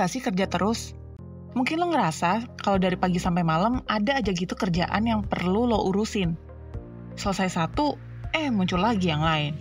nggak 0.00 0.08
sih 0.16 0.24
kerja 0.24 0.48
terus? 0.48 0.96
Mungkin 1.52 1.76
lo 1.76 1.92
ngerasa 1.92 2.56
kalau 2.64 2.80
dari 2.80 2.96
pagi 2.96 3.20
sampai 3.20 3.44
malam 3.44 3.84
ada 3.84 4.16
aja 4.16 4.32
gitu 4.32 4.56
kerjaan 4.56 5.04
yang 5.04 5.20
perlu 5.20 5.68
lo 5.68 5.92
urusin. 5.92 6.40
Selesai 7.20 7.52
satu, 7.52 8.00
eh 8.32 8.48
muncul 8.48 8.80
lagi 8.80 9.12
yang 9.12 9.20
lain. 9.20 9.52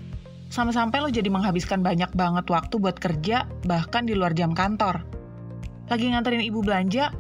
Sampai-sampai 0.47 1.03
lo 1.03 1.11
jadi 1.11 1.27
menghabiskan 1.27 1.83
banyak 1.83 2.15
banget 2.15 2.47
waktu 2.47 2.79
buat 2.79 2.95
kerja, 3.03 3.51
bahkan 3.67 4.07
di 4.07 4.15
luar 4.15 4.31
jam 4.31 4.55
kantor. 4.55 5.03
Lagi 5.91 6.07
nganterin 6.07 6.39
ibu 6.39 6.63
belanja, 6.63 7.11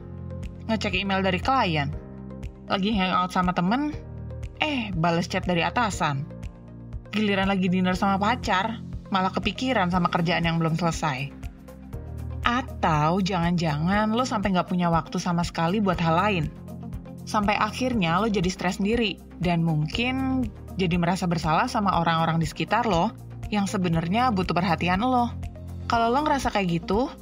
ngecek 0.71 0.95
email 0.95 1.19
dari 1.19 1.43
klien. 1.43 1.91
Lagi 2.71 2.95
hangout 2.95 3.35
sama 3.35 3.51
temen, 3.51 3.91
eh 4.63 4.95
bales 4.95 5.27
chat 5.27 5.43
dari 5.43 5.59
atasan. 5.59 6.23
Giliran 7.11 7.51
lagi 7.51 7.67
dinner 7.67 7.99
sama 7.99 8.15
pacar, 8.15 8.79
malah 9.11 9.33
kepikiran 9.35 9.91
sama 9.91 10.07
kerjaan 10.07 10.47
yang 10.47 10.55
belum 10.55 10.79
selesai. 10.79 11.38
Atau 12.49 13.21
jangan-jangan 13.21 14.09
lo 14.09 14.25
sampai 14.25 14.57
nggak 14.57 14.73
punya 14.73 14.89
waktu 14.89 15.21
sama 15.21 15.45
sekali 15.45 15.77
buat 15.77 16.01
hal 16.01 16.17
lain. 16.17 16.45
Sampai 17.21 17.53
akhirnya 17.53 18.17
lo 18.17 18.25
jadi 18.25 18.49
stres 18.49 18.81
sendiri, 18.81 19.21
dan 19.37 19.61
mungkin 19.61 20.49
jadi 20.73 20.97
merasa 20.97 21.29
bersalah 21.29 21.69
sama 21.69 22.01
orang-orang 22.01 22.41
di 22.41 22.49
sekitar 22.49 22.89
lo 22.89 23.13
yang 23.53 23.69
sebenarnya 23.69 24.33
butuh 24.33 24.57
perhatian 24.57 25.05
lo. 25.05 25.29
Kalau 25.85 26.09
lo 26.09 26.25
ngerasa 26.25 26.49
kayak 26.49 26.81
gitu, 26.81 27.13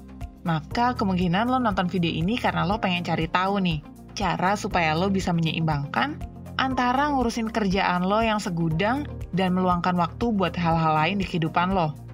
maka 0.48 0.96
kemungkinan 0.96 1.52
lo 1.52 1.60
nonton 1.60 1.92
video 1.92 2.08
ini 2.08 2.40
karena 2.40 2.64
lo 2.64 2.80
pengen 2.80 3.04
cari 3.04 3.28
tahu 3.28 3.60
nih, 3.60 3.84
cara 4.16 4.56
supaya 4.56 4.96
lo 4.96 5.12
bisa 5.12 5.36
menyeimbangkan 5.36 6.24
antara 6.56 7.12
ngurusin 7.12 7.52
kerjaan 7.52 8.08
lo 8.08 8.24
yang 8.24 8.40
segudang 8.40 9.04
dan 9.36 9.52
meluangkan 9.52 10.00
waktu 10.00 10.32
buat 10.32 10.56
hal-hal 10.56 10.96
lain 10.96 11.20
di 11.20 11.28
kehidupan 11.28 11.76
lo 11.76 12.07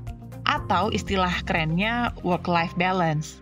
atau 0.44 0.92
istilah 0.92 1.44
kerennya 1.48 2.12
work-life 2.22 2.76
balance. 2.76 3.40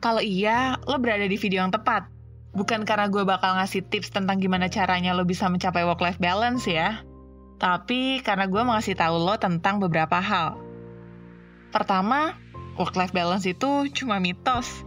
Kalau 0.00 0.24
iya, 0.24 0.80
lo 0.88 0.96
berada 0.96 1.28
di 1.28 1.36
video 1.36 1.60
yang 1.60 1.72
tepat. 1.72 2.08
Bukan 2.56 2.82
karena 2.82 3.06
gue 3.06 3.22
bakal 3.22 3.60
ngasih 3.60 3.86
tips 3.86 4.10
tentang 4.10 4.40
gimana 4.42 4.66
caranya 4.66 5.14
lo 5.14 5.22
bisa 5.22 5.46
mencapai 5.46 5.86
work-life 5.86 6.18
balance 6.18 6.66
ya, 6.66 7.04
tapi 7.60 8.24
karena 8.24 8.48
gue 8.48 8.62
mau 8.64 8.74
ngasih 8.74 8.96
tahu 8.96 9.16
lo 9.20 9.36
tentang 9.36 9.78
beberapa 9.78 10.18
hal. 10.18 10.58
Pertama, 11.70 12.34
work-life 12.80 13.14
balance 13.14 13.46
itu 13.46 13.86
cuma 13.92 14.18
mitos. 14.18 14.82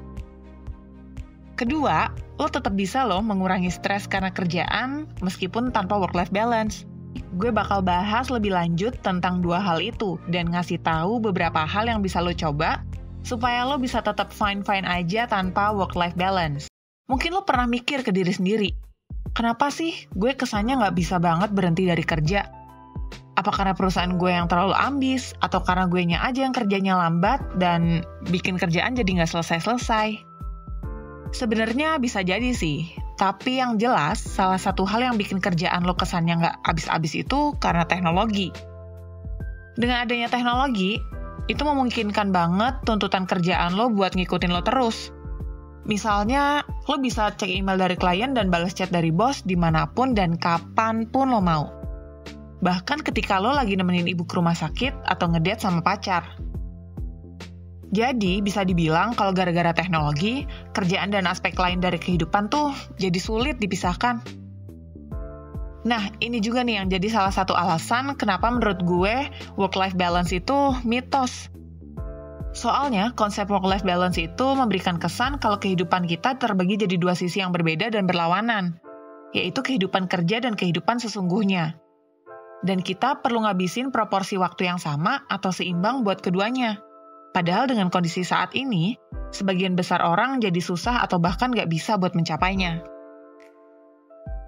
Kedua, 1.54 2.12
lo 2.42 2.50
tetap 2.50 2.74
bisa 2.74 3.06
lo 3.06 3.22
mengurangi 3.22 3.70
stres 3.70 4.10
karena 4.10 4.34
kerjaan 4.34 5.06
meskipun 5.22 5.70
tanpa 5.70 6.02
work-life 6.02 6.34
balance 6.34 6.90
gue 7.38 7.50
bakal 7.54 7.82
bahas 7.82 8.30
lebih 8.30 8.54
lanjut 8.54 8.94
tentang 9.02 9.42
dua 9.42 9.62
hal 9.62 9.82
itu 9.82 10.22
dan 10.30 10.50
ngasih 10.54 10.82
tahu 10.82 11.18
beberapa 11.22 11.66
hal 11.66 11.90
yang 11.90 12.02
bisa 12.02 12.22
lo 12.22 12.34
coba 12.34 12.82
supaya 13.24 13.64
lo 13.64 13.80
bisa 13.80 14.04
tetap 14.04 14.30
fine-fine 14.36 14.84
aja 14.84 15.26
tanpa 15.26 15.72
work-life 15.72 16.14
balance. 16.20 16.68
Mungkin 17.08 17.36
lo 17.36 17.48
pernah 17.48 17.68
mikir 17.68 18.04
ke 18.04 18.12
diri 18.12 18.32
sendiri, 18.32 18.70
kenapa 19.36 19.72
sih 19.72 20.08
gue 20.14 20.36
kesannya 20.36 20.80
nggak 20.80 20.96
bisa 20.96 21.18
banget 21.20 21.52
berhenti 21.52 21.88
dari 21.88 22.04
kerja? 22.04 22.48
Apa 23.34 23.50
karena 23.50 23.74
perusahaan 23.74 24.14
gue 24.14 24.30
yang 24.30 24.46
terlalu 24.46 24.78
ambis, 24.78 25.34
atau 25.42 25.58
karena 25.66 25.90
gue 25.90 26.02
nya 26.06 26.22
aja 26.22 26.46
yang 26.46 26.54
kerjanya 26.54 26.94
lambat 27.02 27.42
dan 27.58 28.06
bikin 28.30 28.62
kerjaan 28.62 28.94
jadi 28.94 29.10
nggak 29.10 29.32
selesai-selesai? 29.34 30.22
Sebenarnya 31.34 31.98
bisa 31.98 32.22
jadi 32.22 32.54
sih, 32.54 32.94
tapi 33.14 33.62
yang 33.62 33.78
jelas, 33.78 34.18
salah 34.18 34.58
satu 34.58 34.90
hal 34.90 35.06
yang 35.06 35.16
bikin 35.22 35.38
kerjaan 35.38 35.86
lo 35.86 35.94
kesannya 35.94 36.42
nggak 36.42 36.56
abis-abis 36.66 37.14
itu 37.22 37.54
karena 37.62 37.86
teknologi. 37.86 38.50
Dengan 39.78 40.06
adanya 40.06 40.30
teknologi, 40.30 40.98
itu 41.46 41.62
memungkinkan 41.62 42.34
banget 42.34 42.82
tuntutan 42.88 43.30
kerjaan 43.30 43.78
lo 43.78 43.94
buat 43.94 44.18
ngikutin 44.18 44.50
lo 44.50 44.66
terus. 44.66 45.14
Misalnya, 45.84 46.64
lo 46.88 46.96
bisa 46.98 47.30
cek 47.36 47.52
email 47.52 47.76
dari 47.76 48.00
klien 48.00 48.32
dan 48.32 48.48
balas 48.48 48.74
chat 48.74 48.90
dari 48.90 49.12
bos 49.12 49.44
di 49.44 49.54
mana 49.60 49.86
pun 49.92 50.16
dan 50.16 50.40
kapan 50.40 51.06
pun 51.06 51.30
lo 51.30 51.44
mau. 51.44 51.70
Bahkan 52.64 53.04
ketika 53.04 53.44
lo 53.44 53.52
lagi 53.52 53.76
nemenin 53.76 54.08
ibu 54.08 54.24
ke 54.24 54.40
rumah 54.40 54.56
sakit 54.56 55.04
atau 55.04 55.28
ngedate 55.30 55.60
sama 55.68 55.84
pacar. 55.84 56.40
Jadi, 57.94 58.42
bisa 58.42 58.66
dibilang 58.66 59.14
kalau 59.14 59.38
gara-gara 59.38 59.70
teknologi, 59.70 60.50
kerjaan 60.74 61.14
dan 61.14 61.30
aspek 61.30 61.54
lain 61.54 61.78
dari 61.78 62.02
kehidupan 62.02 62.50
tuh 62.50 62.74
jadi 62.98 63.22
sulit 63.22 63.62
dipisahkan. 63.62 64.18
Nah, 65.86 66.10
ini 66.18 66.42
juga 66.42 66.66
nih 66.66 66.82
yang 66.82 66.88
jadi 66.90 67.06
salah 67.12 67.30
satu 67.30 67.54
alasan 67.54 68.18
kenapa 68.18 68.50
menurut 68.50 68.82
gue 68.82 69.30
work-life 69.62 69.94
balance 69.94 70.34
itu 70.34 70.74
mitos. 70.82 71.54
Soalnya, 72.56 73.14
konsep 73.14 73.46
work-life 73.52 73.86
balance 73.86 74.18
itu 74.18 74.48
memberikan 74.58 74.98
kesan 74.98 75.38
kalau 75.38 75.62
kehidupan 75.62 76.10
kita 76.10 76.40
terbagi 76.42 76.82
jadi 76.82 76.98
dua 76.98 77.14
sisi 77.14 77.46
yang 77.46 77.54
berbeda 77.54 77.94
dan 77.94 78.10
berlawanan, 78.10 78.82
yaitu 79.38 79.62
kehidupan 79.62 80.10
kerja 80.10 80.42
dan 80.42 80.58
kehidupan 80.58 80.98
sesungguhnya. 80.98 81.78
Dan 82.64 82.80
kita 82.80 83.20
perlu 83.20 83.44
ngabisin 83.44 83.92
proporsi 83.92 84.40
waktu 84.40 84.66
yang 84.72 84.80
sama 84.80 85.28
atau 85.28 85.52
seimbang 85.52 86.08
buat 86.08 86.24
keduanya. 86.24 86.80
Padahal 87.34 87.66
dengan 87.66 87.90
kondisi 87.90 88.22
saat 88.22 88.54
ini, 88.54 88.94
sebagian 89.34 89.74
besar 89.74 90.06
orang 90.06 90.38
jadi 90.38 90.62
susah 90.62 91.02
atau 91.02 91.18
bahkan 91.18 91.50
nggak 91.50 91.68
bisa 91.68 91.98
buat 91.98 92.14
mencapainya. 92.14 92.86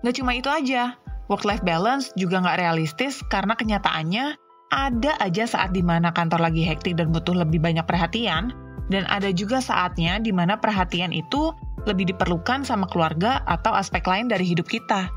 Nggak 0.05 0.15
cuma 0.21 0.37
itu 0.37 0.49
aja, 0.53 0.93
work-life 1.25 1.65
balance 1.65 2.13
juga 2.13 2.45
nggak 2.45 2.61
realistis 2.61 3.25
karena 3.33 3.57
kenyataannya 3.57 4.37
ada 4.69 5.11
aja 5.17 5.49
saat 5.49 5.73
di 5.73 5.81
mana 5.81 6.13
kantor 6.13 6.45
lagi 6.45 6.61
hektik 6.61 7.01
dan 7.01 7.09
butuh 7.09 7.33
lebih 7.33 7.57
banyak 7.57 7.85
perhatian, 7.89 8.53
dan 8.93 9.03
ada 9.09 9.33
juga 9.33 9.57
saatnya 9.57 10.21
di 10.21 10.29
mana 10.29 10.53
perhatian 10.61 11.09
itu 11.09 11.49
lebih 11.89 12.13
diperlukan 12.13 12.65
sama 12.65 12.85
keluarga 12.89 13.41
atau 13.49 13.73
aspek 13.73 14.05
lain 14.05 14.29
dari 14.29 14.45
hidup 14.45 14.69
kita. 14.69 15.09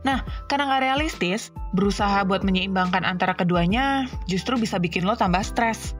Nah, 0.00 0.24
karena 0.48 0.68
nggak 0.68 0.84
realistis, 0.84 1.52
berusaha 1.76 2.24
buat 2.24 2.40
menyeimbangkan 2.40 3.04
antara 3.04 3.36
keduanya 3.36 4.08
justru 4.28 4.56
bisa 4.56 4.80
bikin 4.80 5.04
lo 5.04 5.12
tambah 5.12 5.44
stres. 5.44 5.92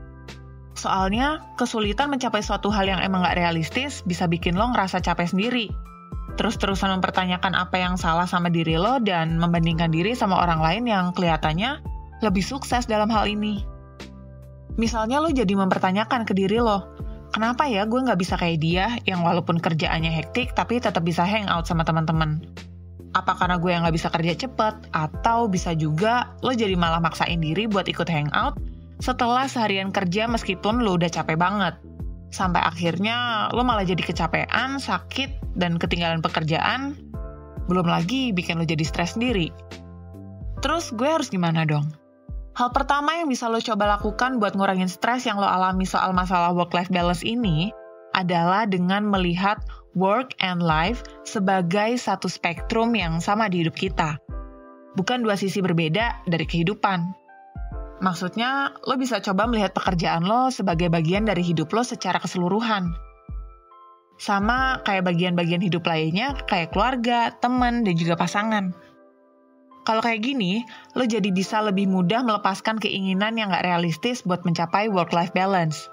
Soalnya, 0.81 1.45
kesulitan 1.61 2.09
mencapai 2.09 2.41
suatu 2.41 2.73
hal 2.73 2.89
yang 2.89 2.97
emang 3.05 3.21
gak 3.21 3.37
realistis 3.37 4.01
bisa 4.01 4.25
bikin 4.25 4.57
lo 4.57 4.65
ngerasa 4.73 4.97
capek 4.97 5.29
sendiri. 5.29 5.69
Terus-terusan 6.41 6.89
mempertanyakan 6.97 7.53
apa 7.53 7.77
yang 7.77 8.01
salah 8.01 8.25
sama 8.25 8.49
diri 8.49 8.81
lo 8.81 8.97
dan 8.97 9.37
membandingkan 9.37 9.93
diri 9.93 10.17
sama 10.17 10.41
orang 10.41 10.57
lain 10.57 10.89
yang 10.89 11.13
kelihatannya 11.13 11.77
lebih 12.25 12.41
sukses 12.41 12.89
dalam 12.89 13.13
hal 13.13 13.29
ini. 13.29 13.61
Misalnya 14.81 15.21
lo 15.21 15.29
jadi 15.29 15.53
mempertanyakan 15.53 16.25
ke 16.25 16.33
diri 16.33 16.57
lo, 16.57 16.89
kenapa 17.29 17.69
ya 17.69 17.85
gue 17.85 18.01
gak 18.01 18.17
bisa 18.17 18.33
kayak 18.33 18.57
dia 18.57 18.97
yang 19.05 19.21
walaupun 19.21 19.61
kerjaannya 19.61 20.09
hektik 20.09 20.57
tapi 20.57 20.81
tetap 20.81 21.05
bisa 21.05 21.21
hangout 21.21 21.69
sama 21.69 21.85
teman-teman? 21.85 22.41
Apa 23.13 23.37
karena 23.37 23.61
gue 23.61 23.69
yang 23.69 23.85
gak 23.85 24.01
bisa 24.01 24.09
kerja 24.09 24.33
cepet? 24.33 24.73
Atau 24.97 25.45
bisa 25.45 25.77
juga 25.77 26.33
lo 26.41 26.57
jadi 26.57 26.73
malah 26.73 26.97
maksain 26.97 27.37
diri 27.37 27.69
buat 27.69 27.85
ikut 27.85 28.09
hangout 28.09 28.70
setelah 29.01 29.49
seharian 29.49 29.89
kerja 29.89 30.29
meskipun 30.29 30.85
lo 30.85 30.95
udah 30.95 31.09
capek 31.09 31.35
banget. 31.35 31.75
Sampai 32.31 32.63
akhirnya 32.63 33.49
lo 33.51 33.65
malah 33.65 33.83
jadi 33.83 33.99
kecapean, 33.99 34.79
sakit, 34.79 35.57
dan 35.59 35.75
ketinggalan 35.75 36.23
pekerjaan. 36.23 36.95
Belum 37.67 37.89
lagi 37.89 38.31
bikin 38.31 38.61
lo 38.61 38.63
jadi 38.63 38.85
stres 38.85 39.19
sendiri. 39.19 39.51
Terus 40.61 40.93
gue 40.93 41.09
harus 41.09 41.27
gimana 41.27 41.65
dong? 41.65 41.89
Hal 42.53 42.69
pertama 42.71 43.17
yang 43.17 43.27
bisa 43.27 43.49
lo 43.49 43.57
coba 43.57 43.97
lakukan 43.97 44.37
buat 44.37 44.53
ngurangin 44.53 44.87
stres 44.87 45.25
yang 45.25 45.41
lo 45.41 45.49
alami 45.49 45.83
soal 45.83 46.13
masalah 46.13 46.53
work-life 46.53 46.93
balance 46.93 47.25
ini 47.25 47.73
adalah 48.13 48.67
dengan 48.67 49.07
melihat 49.07 49.63
work 49.95 50.35
and 50.43 50.59
life 50.59 51.03
sebagai 51.23 51.95
satu 51.95 52.27
spektrum 52.27 52.91
yang 52.95 53.23
sama 53.23 53.47
di 53.47 53.63
hidup 53.63 53.75
kita. 53.75 54.19
Bukan 54.99 55.23
dua 55.23 55.39
sisi 55.39 55.63
berbeda 55.63 56.27
dari 56.27 56.43
kehidupan. 56.43 57.20
Maksudnya, 58.01 58.73
lo 58.89 58.97
bisa 58.97 59.21
coba 59.21 59.45
melihat 59.45 59.77
pekerjaan 59.77 60.25
lo 60.25 60.49
sebagai 60.49 60.89
bagian 60.89 61.29
dari 61.29 61.45
hidup 61.45 61.69
lo 61.69 61.85
secara 61.85 62.17
keseluruhan. 62.17 62.89
Sama 64.17 64.81
kayak 64.81 65.05
bagian-bagian 65.05 65.61
hidup 65.61 65.85
lainnya, 65.85 66.33
kayak 66.49 66.73
keluarga, 66.73 67.33
teman, 67.37 67.85
dan 67.85 67.93
juga 67.93 68.17
pasangan. 68.17 68.73
Kalau 69.85 70.01
kayak 70.01 70.21
gini, 70.21 70.61
lo 70.93 71.05
jadi 71.05 71.29
bisa 71.33 71.61
lebih 71.61 71.89
mudah 71.89 72.21
melepaskan 72.21 72.77
keinginan 72.77 73.37
yang 73.37 73.49
gak 73.49 73.65
realistis 73.65 74.21
buat 74.21 74.45
mencapai 74.45 74.89
work-life 74.89 75.33
balance. 75.33 75.89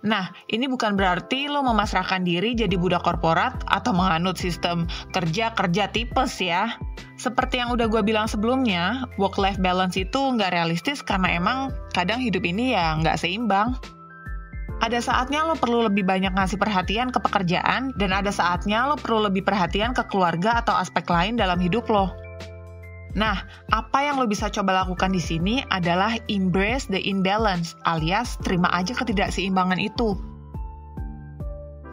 Nah, 0.00 0.32
ini 0.48 0.64
bukan 0.64 0.96
berarti 0.96 1.44
lo 1.52 1.60
memasrahkan 1.60 2.24
diri 2.24 2.56
jadi 2.56 2.72
budak 2.80 3.04
korporat 3.04 3.60
atau 3.68 3.92
menganut 3.92 4.40
sistem 4.40 4.88
kerja-kerja 5.12 5.92
tipes 5.92 6.40
ya. 6.40 6.72
Seperti 7.20 7.60
yang 7.60 7.68
udah 7.76 7.84
gue 7.84 8.00
bilang 8.00 8.24
sebelumnya, 8.24 9.04
work-life 9.20 9.60
balance 9.60 10.00
itu 10.00 10.16
nggak 10.16 10.56
realistis 10.56 11.04
karena 11.04 11.36
emang 11.36 11.58
kadang 11.92 12.16
hidup 12.16 12.40
ini 12.48 12.72
ya 12.72 12.96
nggak 12.96 13.20
seimbang. 13.20 13.76
Ada 14.80 15.04
saatnya 15.04 15.44
lo 15.44 15.52
perlu 15.60 15.84
lebih 15.84 16.08
banyak 16.08 16.32
ngasih 16.32 16.56
perhatian 16.56 17.12
ke 17.12 17.20
pekerjaan, 17.20 17.92
dan 18.00 18.16
ada 18.16 18.32
saatnya 18.32 18.88
lo 18.88 18.96
perlu 18.96 19.28
lebih 19.28 19.44
perhatian 19.44 19.92
ke 19.92 20.00
keluarga 20.08 20.64
atau 20.64 20.72
aspek 20.72 21.04
lain 21.12 21.36
dalam 21.36 21.60
hidup 21.60 21.84
lo. 21.92 22.08
Nah, 23.18 23.42
apa 23.74 24.06
yang 24.06 24.22
lo 24.22 24.30
bisa 24.30 24.46
coba 24.54 24.86
lakukan 24.86 25.10
di 25.10 25.18
sini 25.18 25.66
adalah 25.74 26.14
embrace 26.30 26.86
the 26.86 27.02
imbalance, 27.02 27.74
alias 27.82 28.38
terima 28.38 28.70
aja 28.70 28.94
ketidakseimbangan 28.94 29.82
itu. 29.82 30.14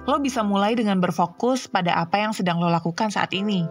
Lo 0.06 0.22
bisa 0.22 0.46
mulai 0.46 0.78
dengan 0.78 1.02
berfokus 1.02 1.66
pada 1.68 1.98
apa 1.98 2.22
yang 2.22 2.32
sedang 2.38 2.62
lo 2.62 2.70
lakukan 2.70 3.10
saat 3.10 3.34
ini. 3.34 3.66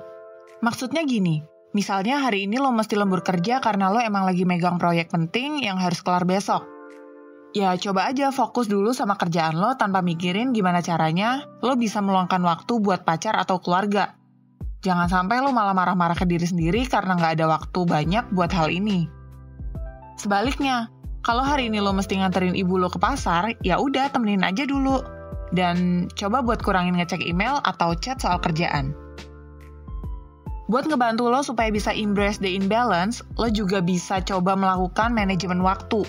Maksudnya 0.61 1.07
gini, 1.07 1.41
misalnya 1.71 2.19
hari 2.19 2.51
ini 2.51 2.59
lo 2.59 2.75
mesti 2.75 2.99
lembur 2.99 3.23
kerja 3.23 3.63
karena 3.63 3.95
lo 3.95 4.03
emang 4.03 4.27
lagi 4.27 4.43
megang 4.43 4.77
proyek 4.77 5.15
penting 5.15 5.63
yang 5.63 5.79
harus 5.79 6.03
kelar 6.03 6.27
besok. 6.27 6.67
Ya 7.57 7.73
coba 7.79 8.11
aja 8.11 8.35
fokus 8.35 8.69
dulu 8.69 8.93
sama 8.93 9.17
kerjaan 9.17 9.57
lo 9.57 9.81
tanpa 9.81 10.05
mikirin 10.05 10.53
gimana 10.53 10.85
caranya 10.85 11.47
lo 11.65 11.73
bisa 11.79 12.05
meluangkan 12.05 12.43
waktu 12.45 12.83
buat 12.83 13.07
pacar 13.09 13.33
atau 13.39 13.63
keluarga. 13.63 14.19
Jangan 14.85 15.09
sampai 15.09 15.41
lo 15.41 15.55
malah 15.55 15.73
marah-marah 15.73 16.17
ke 16.19 16.29
diri 16.29 16.45
sendiri 16.45 16.85
karena 16.85 17.17
nggak 17.17 17.41
ada 17.41 17.47
waktu 17.49 17.81
banyak 17.87 18.25
buat 18.37 18.53
hal 18.53 18.69
ini. 18.69 19.09
Sebaliknya, 20.17 20.89
kalau 21.27 21.43
hari 21.43 21.69
ini 21.69 21.83
lo 21.83 21.91
mesti 21.91 22.17
nganterin 22.23 22.55
ibu 22.55 22.79
lo 22.79 22.87
ke 22.87 22.97
pasar, 23.03 23.53
ya 23.61 23.83
udah 23.83 24.09
temenin 24.15 24.47
aja 24.47 24.63
dulu. 24.63 25.03
Dan 25.51 26.07
coba 26.15 26.43
buat 26.43 26.63
kurangin 26.63 26.99
ngecek 26.99 27.23
email 27.23 27.59
atau 27.67 27.95
chat 27.99 28.19
soal 28.23 28.39
kerjaan. 28.39 28.95
Buat 30.67 30.91
ngebantu 30.91 31.31
lo 31.31 31.47
supaya 31.47 31.71
bisa 31.71 31.95
embrace 31.95 32.43
the 32.43 32.51
imbalance, 32.51 33.23
lo 33.39 33.47
juga 33.47 33.79
bisa 33.79 34.19
coba 34.23 34.59
melakukan 34.59 35.15
manajemen 35.15 35.63
waktu. 35.63 36.03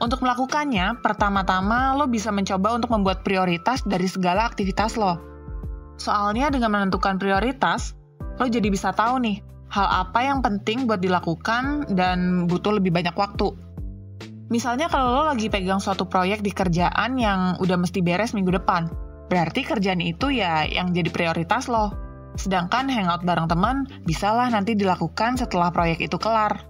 Untuk 0.00 0.24
melakukannya, 0.24 1.00
pertama-tama 1.04 1.92
lo 1.96 2.08
bisa 2.08 2.32
mencoba 2.32 2.76
untuk 2.76 2.92
membuat 2.92 3.20
prioritas 3.20 3.84
dari 3.84 4.08
segala 4.08 4.48
aktivitas 4.48 4.96
lo. 4.96 5.29
Soalnya 6.00 6.48
dengan 6.48 6.72
menentukan 6.72 7.20
prioritas, 7.20 7.92
lo 8.40 8.48
jadi 8.48 8.72
bisa 8.72 8.96
tahu 8.96 9.20
nih, 9.20 9.44
hal 9.68 10.08
apa 10.08 10.24
yang 10.24 10.40
penting 10.40 10.88
buat 10.88 11.04
dilakukan 11.04 11.92
dan 11.92 12.48
butuh 12.48 12.80
lebih 12.80 12.88
banyak 12.88 13.12
waktu. 13.12 13.52
Misalnya 14.48 14.88
kalau 14.88 15.20
lo 15.20 15.22
lagi 15.28 15.52
pegang 15.52 15.78
suatu 15.78 16.08
proyek 16.08 16.40
di 16.40 16.50
kerjaan 16.56 17.20
yang 17.20 17.60
udah 17.60 17.76
mesti 17.76 18.00
beres 18.00 18.32
minggu 18.32 18.56
depan, 18.56 18.88
berarti 19.28 19.60
kerjaan 19.62 20.00
itu 20.00 20.32
ya 20.32 20.64
yang 20.64 20.90
jadi 20.96 21.12
prioritas 21.12 21.68
lo. 21.68 21.92
Sedangkan 22.34 22.88
hangout 22.88 23.20
bareng 23.20 23.46
teman 23.46 23.84
bisalah 24.08 24.48
nanti 24.48 24.72
dilakukan 24.72 25.36
setelah 25.36 25.68
proyek 25.68 26.00
itu 26.00 26.16
kelar. 26.16 26.64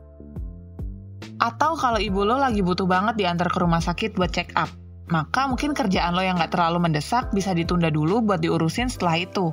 Atau 1.40 1.78
kalau 1.78 1.96
ibu 2.02 2.20
lo 2.20 2.36
lagi 2.36 2.60
butuh 2.60 2.84
banget 2.84 3.16
diantar 3.16 3.48
ke 3.48 3.62
rumah 3.62 3.80
sakit 3.80 4.12
buat 4.12 4.28
check 4.28 4.52
up, 4.58 4.68
maka 5.10 5.50
mungkin 5.50 5.74
kerjaan 5.74 6.14
lo 6.14 6.22
yang 6.22 6.38
nggak 6.38 6.54
terlalu 6.54 6.86
mendesak 6.90 7.34
bisa 7.34 7.50
ditunda 7.50 7.90
dulu 7.90 8.22
buat 8.22 8.38
diurusin 8.38 8.86
setelah 8.86 9.18
itu. 9.18 9.50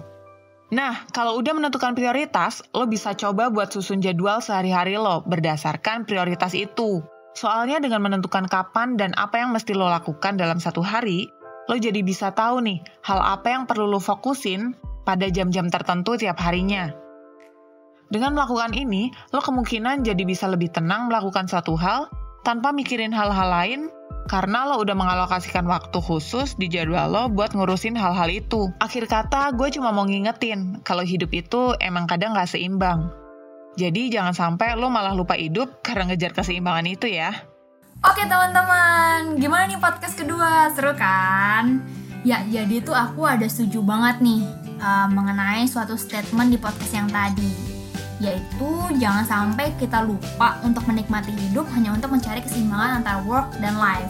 Nah, 0.68 1.08
kalau 1.16 1.40
udah 1.40 1.56
menentukan 1.56 1.96
prioritas, 1.96 2.60
lo 2.76 2.86
bisa 2.86 3.16
coba 3.16 3.48
buat 3.48 3.72
susun 3.72 4.04
jadwal 4.04 4.44
sehari-hari 4.44 5.00
lo 5.00 5.24
berdasarkan 5.26 6.04
prioritas 6.06 6.52
itu. 6.54 7.02
Soalnya 7.34 7.80
dengan 7.80 8.04
menentukan 8.04 8.46
kapan 8.52 9.00
dan 9.00 9.16
apa 9.16 9.40
yang 9.40 9.56
mesti 9.56 9.72
lo 9.72 9.88
lakukan 9.88 10.36
dalam 10.36 10.60
satu 10.60 10.84
hari, 10.84 11.32
lo 11.72 11.76
jadi 11.80 12.04
bisa 12.04 12.36
tahu 12.36 12.62
nih 12.62 12.84
hal 13.08 13.20
apa 13.24 13.48
yang 13.48 13.64
perlu 13.64 13.88
lo 13.88 14.04
fokusin 14.04 14.76
pada 15.08 15.32
jam-jam 15.32 15.72
tertentu 15.72 16.20
tiap 16.20 16.36
harinya. 16.44 16.92
Dengan 18.12 18.36
melakukan 18.36 18.76
ini, 18.76 19.12
lo 19.32 19.40
kemungkinan 19.40 20.04
jadi 20.04 20.24
bisa 20.28 20.52
lebih 20.52 20.72
tenang 20.72 21.08
melakukan 21.08 21.48
suatu 21.48 21.80
hal 21.80 22.12
tanpa 22.44 22.76
mikirin 22.76 23.12
hal-hal 23.12 23.48
lain 23.48 23.92
karena 24.28 24.68
lo 24.68 24.84
udah 24.84 24.94
mengalokasikan 24.94 25.66
waktu 25.66 25.98
khusus 26.04 26.54
di 26.60 26.68
jadwal 26.68 27.08
lo 27.08 27.24
buat 27.32 27.56
ngurusin 27.56 27.96
hal-hal 27.96 28.28
itu. 28.28 28.70
Akhir 28.84 29.08
kata, 29.08 29.56
gue 29.56 29.72
cuma 29.72 29.96
mau 29.96 30.04
ngingetin 30.04 30.84
kalau 30.84 31.02
hidup 31.02 31.32
itu 31.32 31.74
emang 31.80 32.06
kadang 32.06 32.36
gak 32.36 32.52
seimbang. 32.52 33.10
Jadi 33.80 34.12
jangan 34.12 34.36
sampai 34.36 34.76
lo 34.76 34.92
malah 34.92 35.16
lupa 35.16 35.40
hidup 35.40 35.80
karena 35.80 36.12
ngejar 36.12 36.36
keseimbangan 36.36 36.86
itu 36.86 37.08
ya. 37.08 37.32
Oke 38.06 38.28
teman-teman, 38.28 39.42
gimana 39.42 39.66
nih 39.66 39.80
podcast 39.82 40.14
kedua? 40.14 40.70
Seru 40.76 40.94
kan? 40.94 41.82
Ya, 42.22 42.44
jadi 42.46 42.84
tuh 42.84 42.94
aku 42.94 43.24
ada 43.26 43.48
setuju 43.48 43.80
banget 43.82 44.22
nih 44.22 44.44
uh, 44.84 45.08
mengenai 45.10 45.66
suatu 45.66 45.96
statement 45.96 46.52
di 46.52 46.60
podcast 46.60 46.94
yang 46.94 47.10
tadi 47.10 47.77
yaitu 48.18 48.72
jangan 48.98 49.26
sampai 49.26 49.74
kita 49.78 50.02
lupa 50.02 50.58
untuk 50.66 50.82
menikmati 50.90 51.30
hidup 51.34 51.70
hanya 51.78 51.94
untuk 51.94 52.10
mencari 52.10 52.42
keseimbangan 52.42 53.02
antara 53.04 53.20
work 53.26 53.54
dan 53.62 53.78
life. 53.78 54.10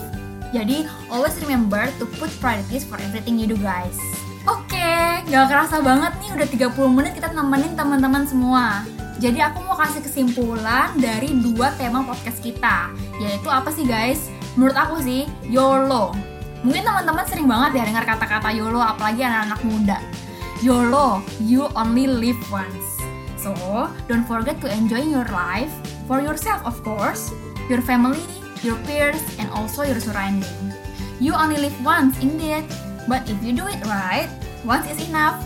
Jadi, 0.56 0.88
always 1.12 1.36
remember 1.44 1.92
to 2.00 2.08
put 2.16 2.32
priorities 2.40 2.88
for 2.88 2.96
everything 3.04 3.36
you 3.36 3.52
do, 3.52 3.60
guys. 3.60 4.00
Oke, 4.48 5.20
gak 5.28 5.52
kerasa 5.52 5.84
banget 5.84 6.16
nih 6.24 6.32
udah 6.40 6.48
30 6.72 6.96
menit 6.96 7.12
kita 7.20 7.36
nemenin 7.36 7.76
teman-teman 7.76 8.24
semua. 8.24 8.88
Jadi 9.20 9.44
aku 9.44 9.60
mau 9.66 9.76
kasih 9.76 10.00
kesimpulan 10.00 10.96
dari 10.96 11.36
dua 11.42 11.74
tema 11.76 12.06
podcast 12.06 12.40
kita, 12.40 12.94
yaitu 13.20 13.50
apa 13.50 13.74
sih 13.74 13.84
guys? 13.84 14.30
Menurut 14.56 14.78
aku 14.78 15.02
sih, 15.04 15.26
YOLO. 15.50 16.16
Mungkin 16.64 16.86
teman-teman 16.86 17.26
sering 17.26 17.50
banget 17.50 17.82
ya 17.82 17.84
dengar 17.92 18.06
kata-kata 18.06 18.54
YOLO, 18.56 18.80
apalagi 18.80 19.26
anak-anak 19.26 19.60
muda. 19.68 19.98
YOLO, 20.62 21.26
you 21.44 21.66
only 21.76 22.08
live 22.08 22.40
once. 22.54 22.97
So, 23.38 23.54
don't 24.10 24.26
forget 24.26 24.58
to 24.66 24.68
enjoy 24.68 25.06
your 25.06 25.26
life 25.30 25.70
for 26.10 26.18
yourself, 26.20 26.66
of 26.66 26.82
course, 26.82 27.30
your 27.70 27.86
family, 27.86 28.26
your 28.66 28.76
peers, 28.90 29.22
and 29.38 29.46
also 29.54 29.86
your 29.86 30.02
surrounding. 30.02 30.74
You 31.22 31.38
only 31.38 31.62
live 31.62 31.78
once, 31.86 32.18
indeed, 32.18 32.66
but 33.06 33.26
if 33.30 33.38
you 33.46 33.54
do 33.54 33.70
it 33.70 33.78
right, 33.86 34.30
once 34.66 34.90
is 34.90 34.98
enough. 35.06 35.38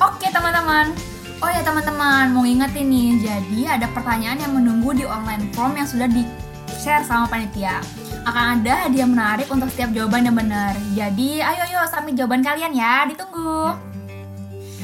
Oke, 0.00 0.26
teman-teman. 0.32 0.96
Oh 1.44 1.50
ya, 1.50 1.60
teman-teman, 1.60 2.32
mau 2.32 2.46
ngingetin 2.46 2.86
nih, 2.88 3.10
jadi 3.20 3.60
ada 3.76 3.86
pertanyaan 3.92 4.38
yang 4.40 4.52
menunggu 4.56 4.96
di 4.96 5.04
online 5.04 5.50
form 5.52 5.76
yang 5.76 5.84
sudah 5.84 6.08
di-share 6.08 7.04
sama 7.04 7.28
panitia. 7.28 7.82
Akan 8.24 8.62
ada 8.62 8.86
hadiah 8.86 9.10
menarik 9.10 9.50
untuk 9.50 9.68
setiap 9.68 9.90
jawaban 9.90 10.24
yang 10.24 10.38
benar. 10.38 10.72
Jadi, 10.94 11.42
ayo 11.42 11.60
ayo 11.68 11.82
submit 11.90 12.14
jawaban 12.14 12.40
kalian 12.40 12.72
ya, 12.72 13.04
ditunggu. 13.10 13.91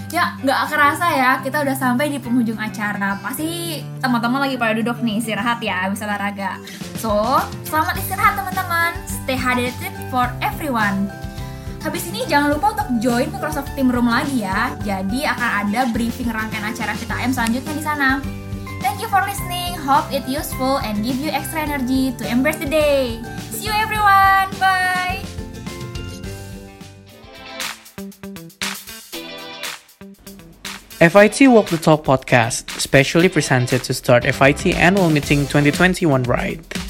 Ya, 0.08 0.32
nggak 0.40 0.72
kerasa 0.72 1.06
ya, 1.12 1.30
kita 1.44 1.60
udah 1.60 1.76
sampai 1.76 2.08
di 2.08 2.16
penghujung 2.16 2.56
acara. 2.56 3.20
Pasti 3.20 3.80
teman-teman 4.00 4.40
lagi 4.48 4.56
pada 4.56 4.72
duduk 4.72 5.04
nih, 5.04 5.20
istirahat 5.20 5.60
ya, 5.60 5.84
bisa 5.92 6.08
olahraga. 6.08 6.56
So, 6.96 7.44
selamat 7.68 8.00
istirahat 8.00 8.40
teman-teman. 8.40 8.96
Stay 9.04 9.36
hydrated 9.36 9.92
for 10.08 10.32
everyone. 10.40 11.12
Habis 11.84 12.08
ini 12.10 12.24
jangan 12.26 12.56
lupa 12.56 12.74
untuk 12.74 12.88
join 13.04 13.28
Microsoft 13.30 13.70
Team 13.76 13.92
Room 13.92 14.08
lagi 14.08 14.42
ya. 14.42 14.74
Jadi 14.82 15.28
akan 15.28 15.50
ada 15.68 15.80
briefing 15.92 16.26
rangkaian 16.26 16.66
acara 16.66 16.96
VTM 16.96 17.30
selanjutnya 17.30 17.74
di 17.76 17.84
sana. 17.84 18.10
Thank 18.82 19.04
you 19.04 19.10
for 19.12 19.22
listening. 19.22 19.76
Hope 19.76 20.08
it 20.10 20.26
useful 20.26 20.82
and 20.82 21.04
give 21.04 21.20
you 21.20 21.30
extra 21.30 21.62
energy 21.62 22.16
to 22.18 22.24
embrace 22.26 22.58
the 22.58 22.70
day. 22.70 23.22
See 23.54 23.70
you 23.70 23.74
everyone. 23.74 24.50
Bye. 24.58 25.07
FIT 30.98 31.46
Walk 31.46 31.66
the 31.66 31.78
Talk 31.78 32.02
podcast, 32.02 32.70
specially 32.70 33.28
presented 33.28 33.84
to 33.84 33.94
start 33.94 34.24
FIT 34.24 34.74
Annual 34.74 35.10
Meeting 35.10 35.46
2021 35.46 36.24
right. 36.24 36.87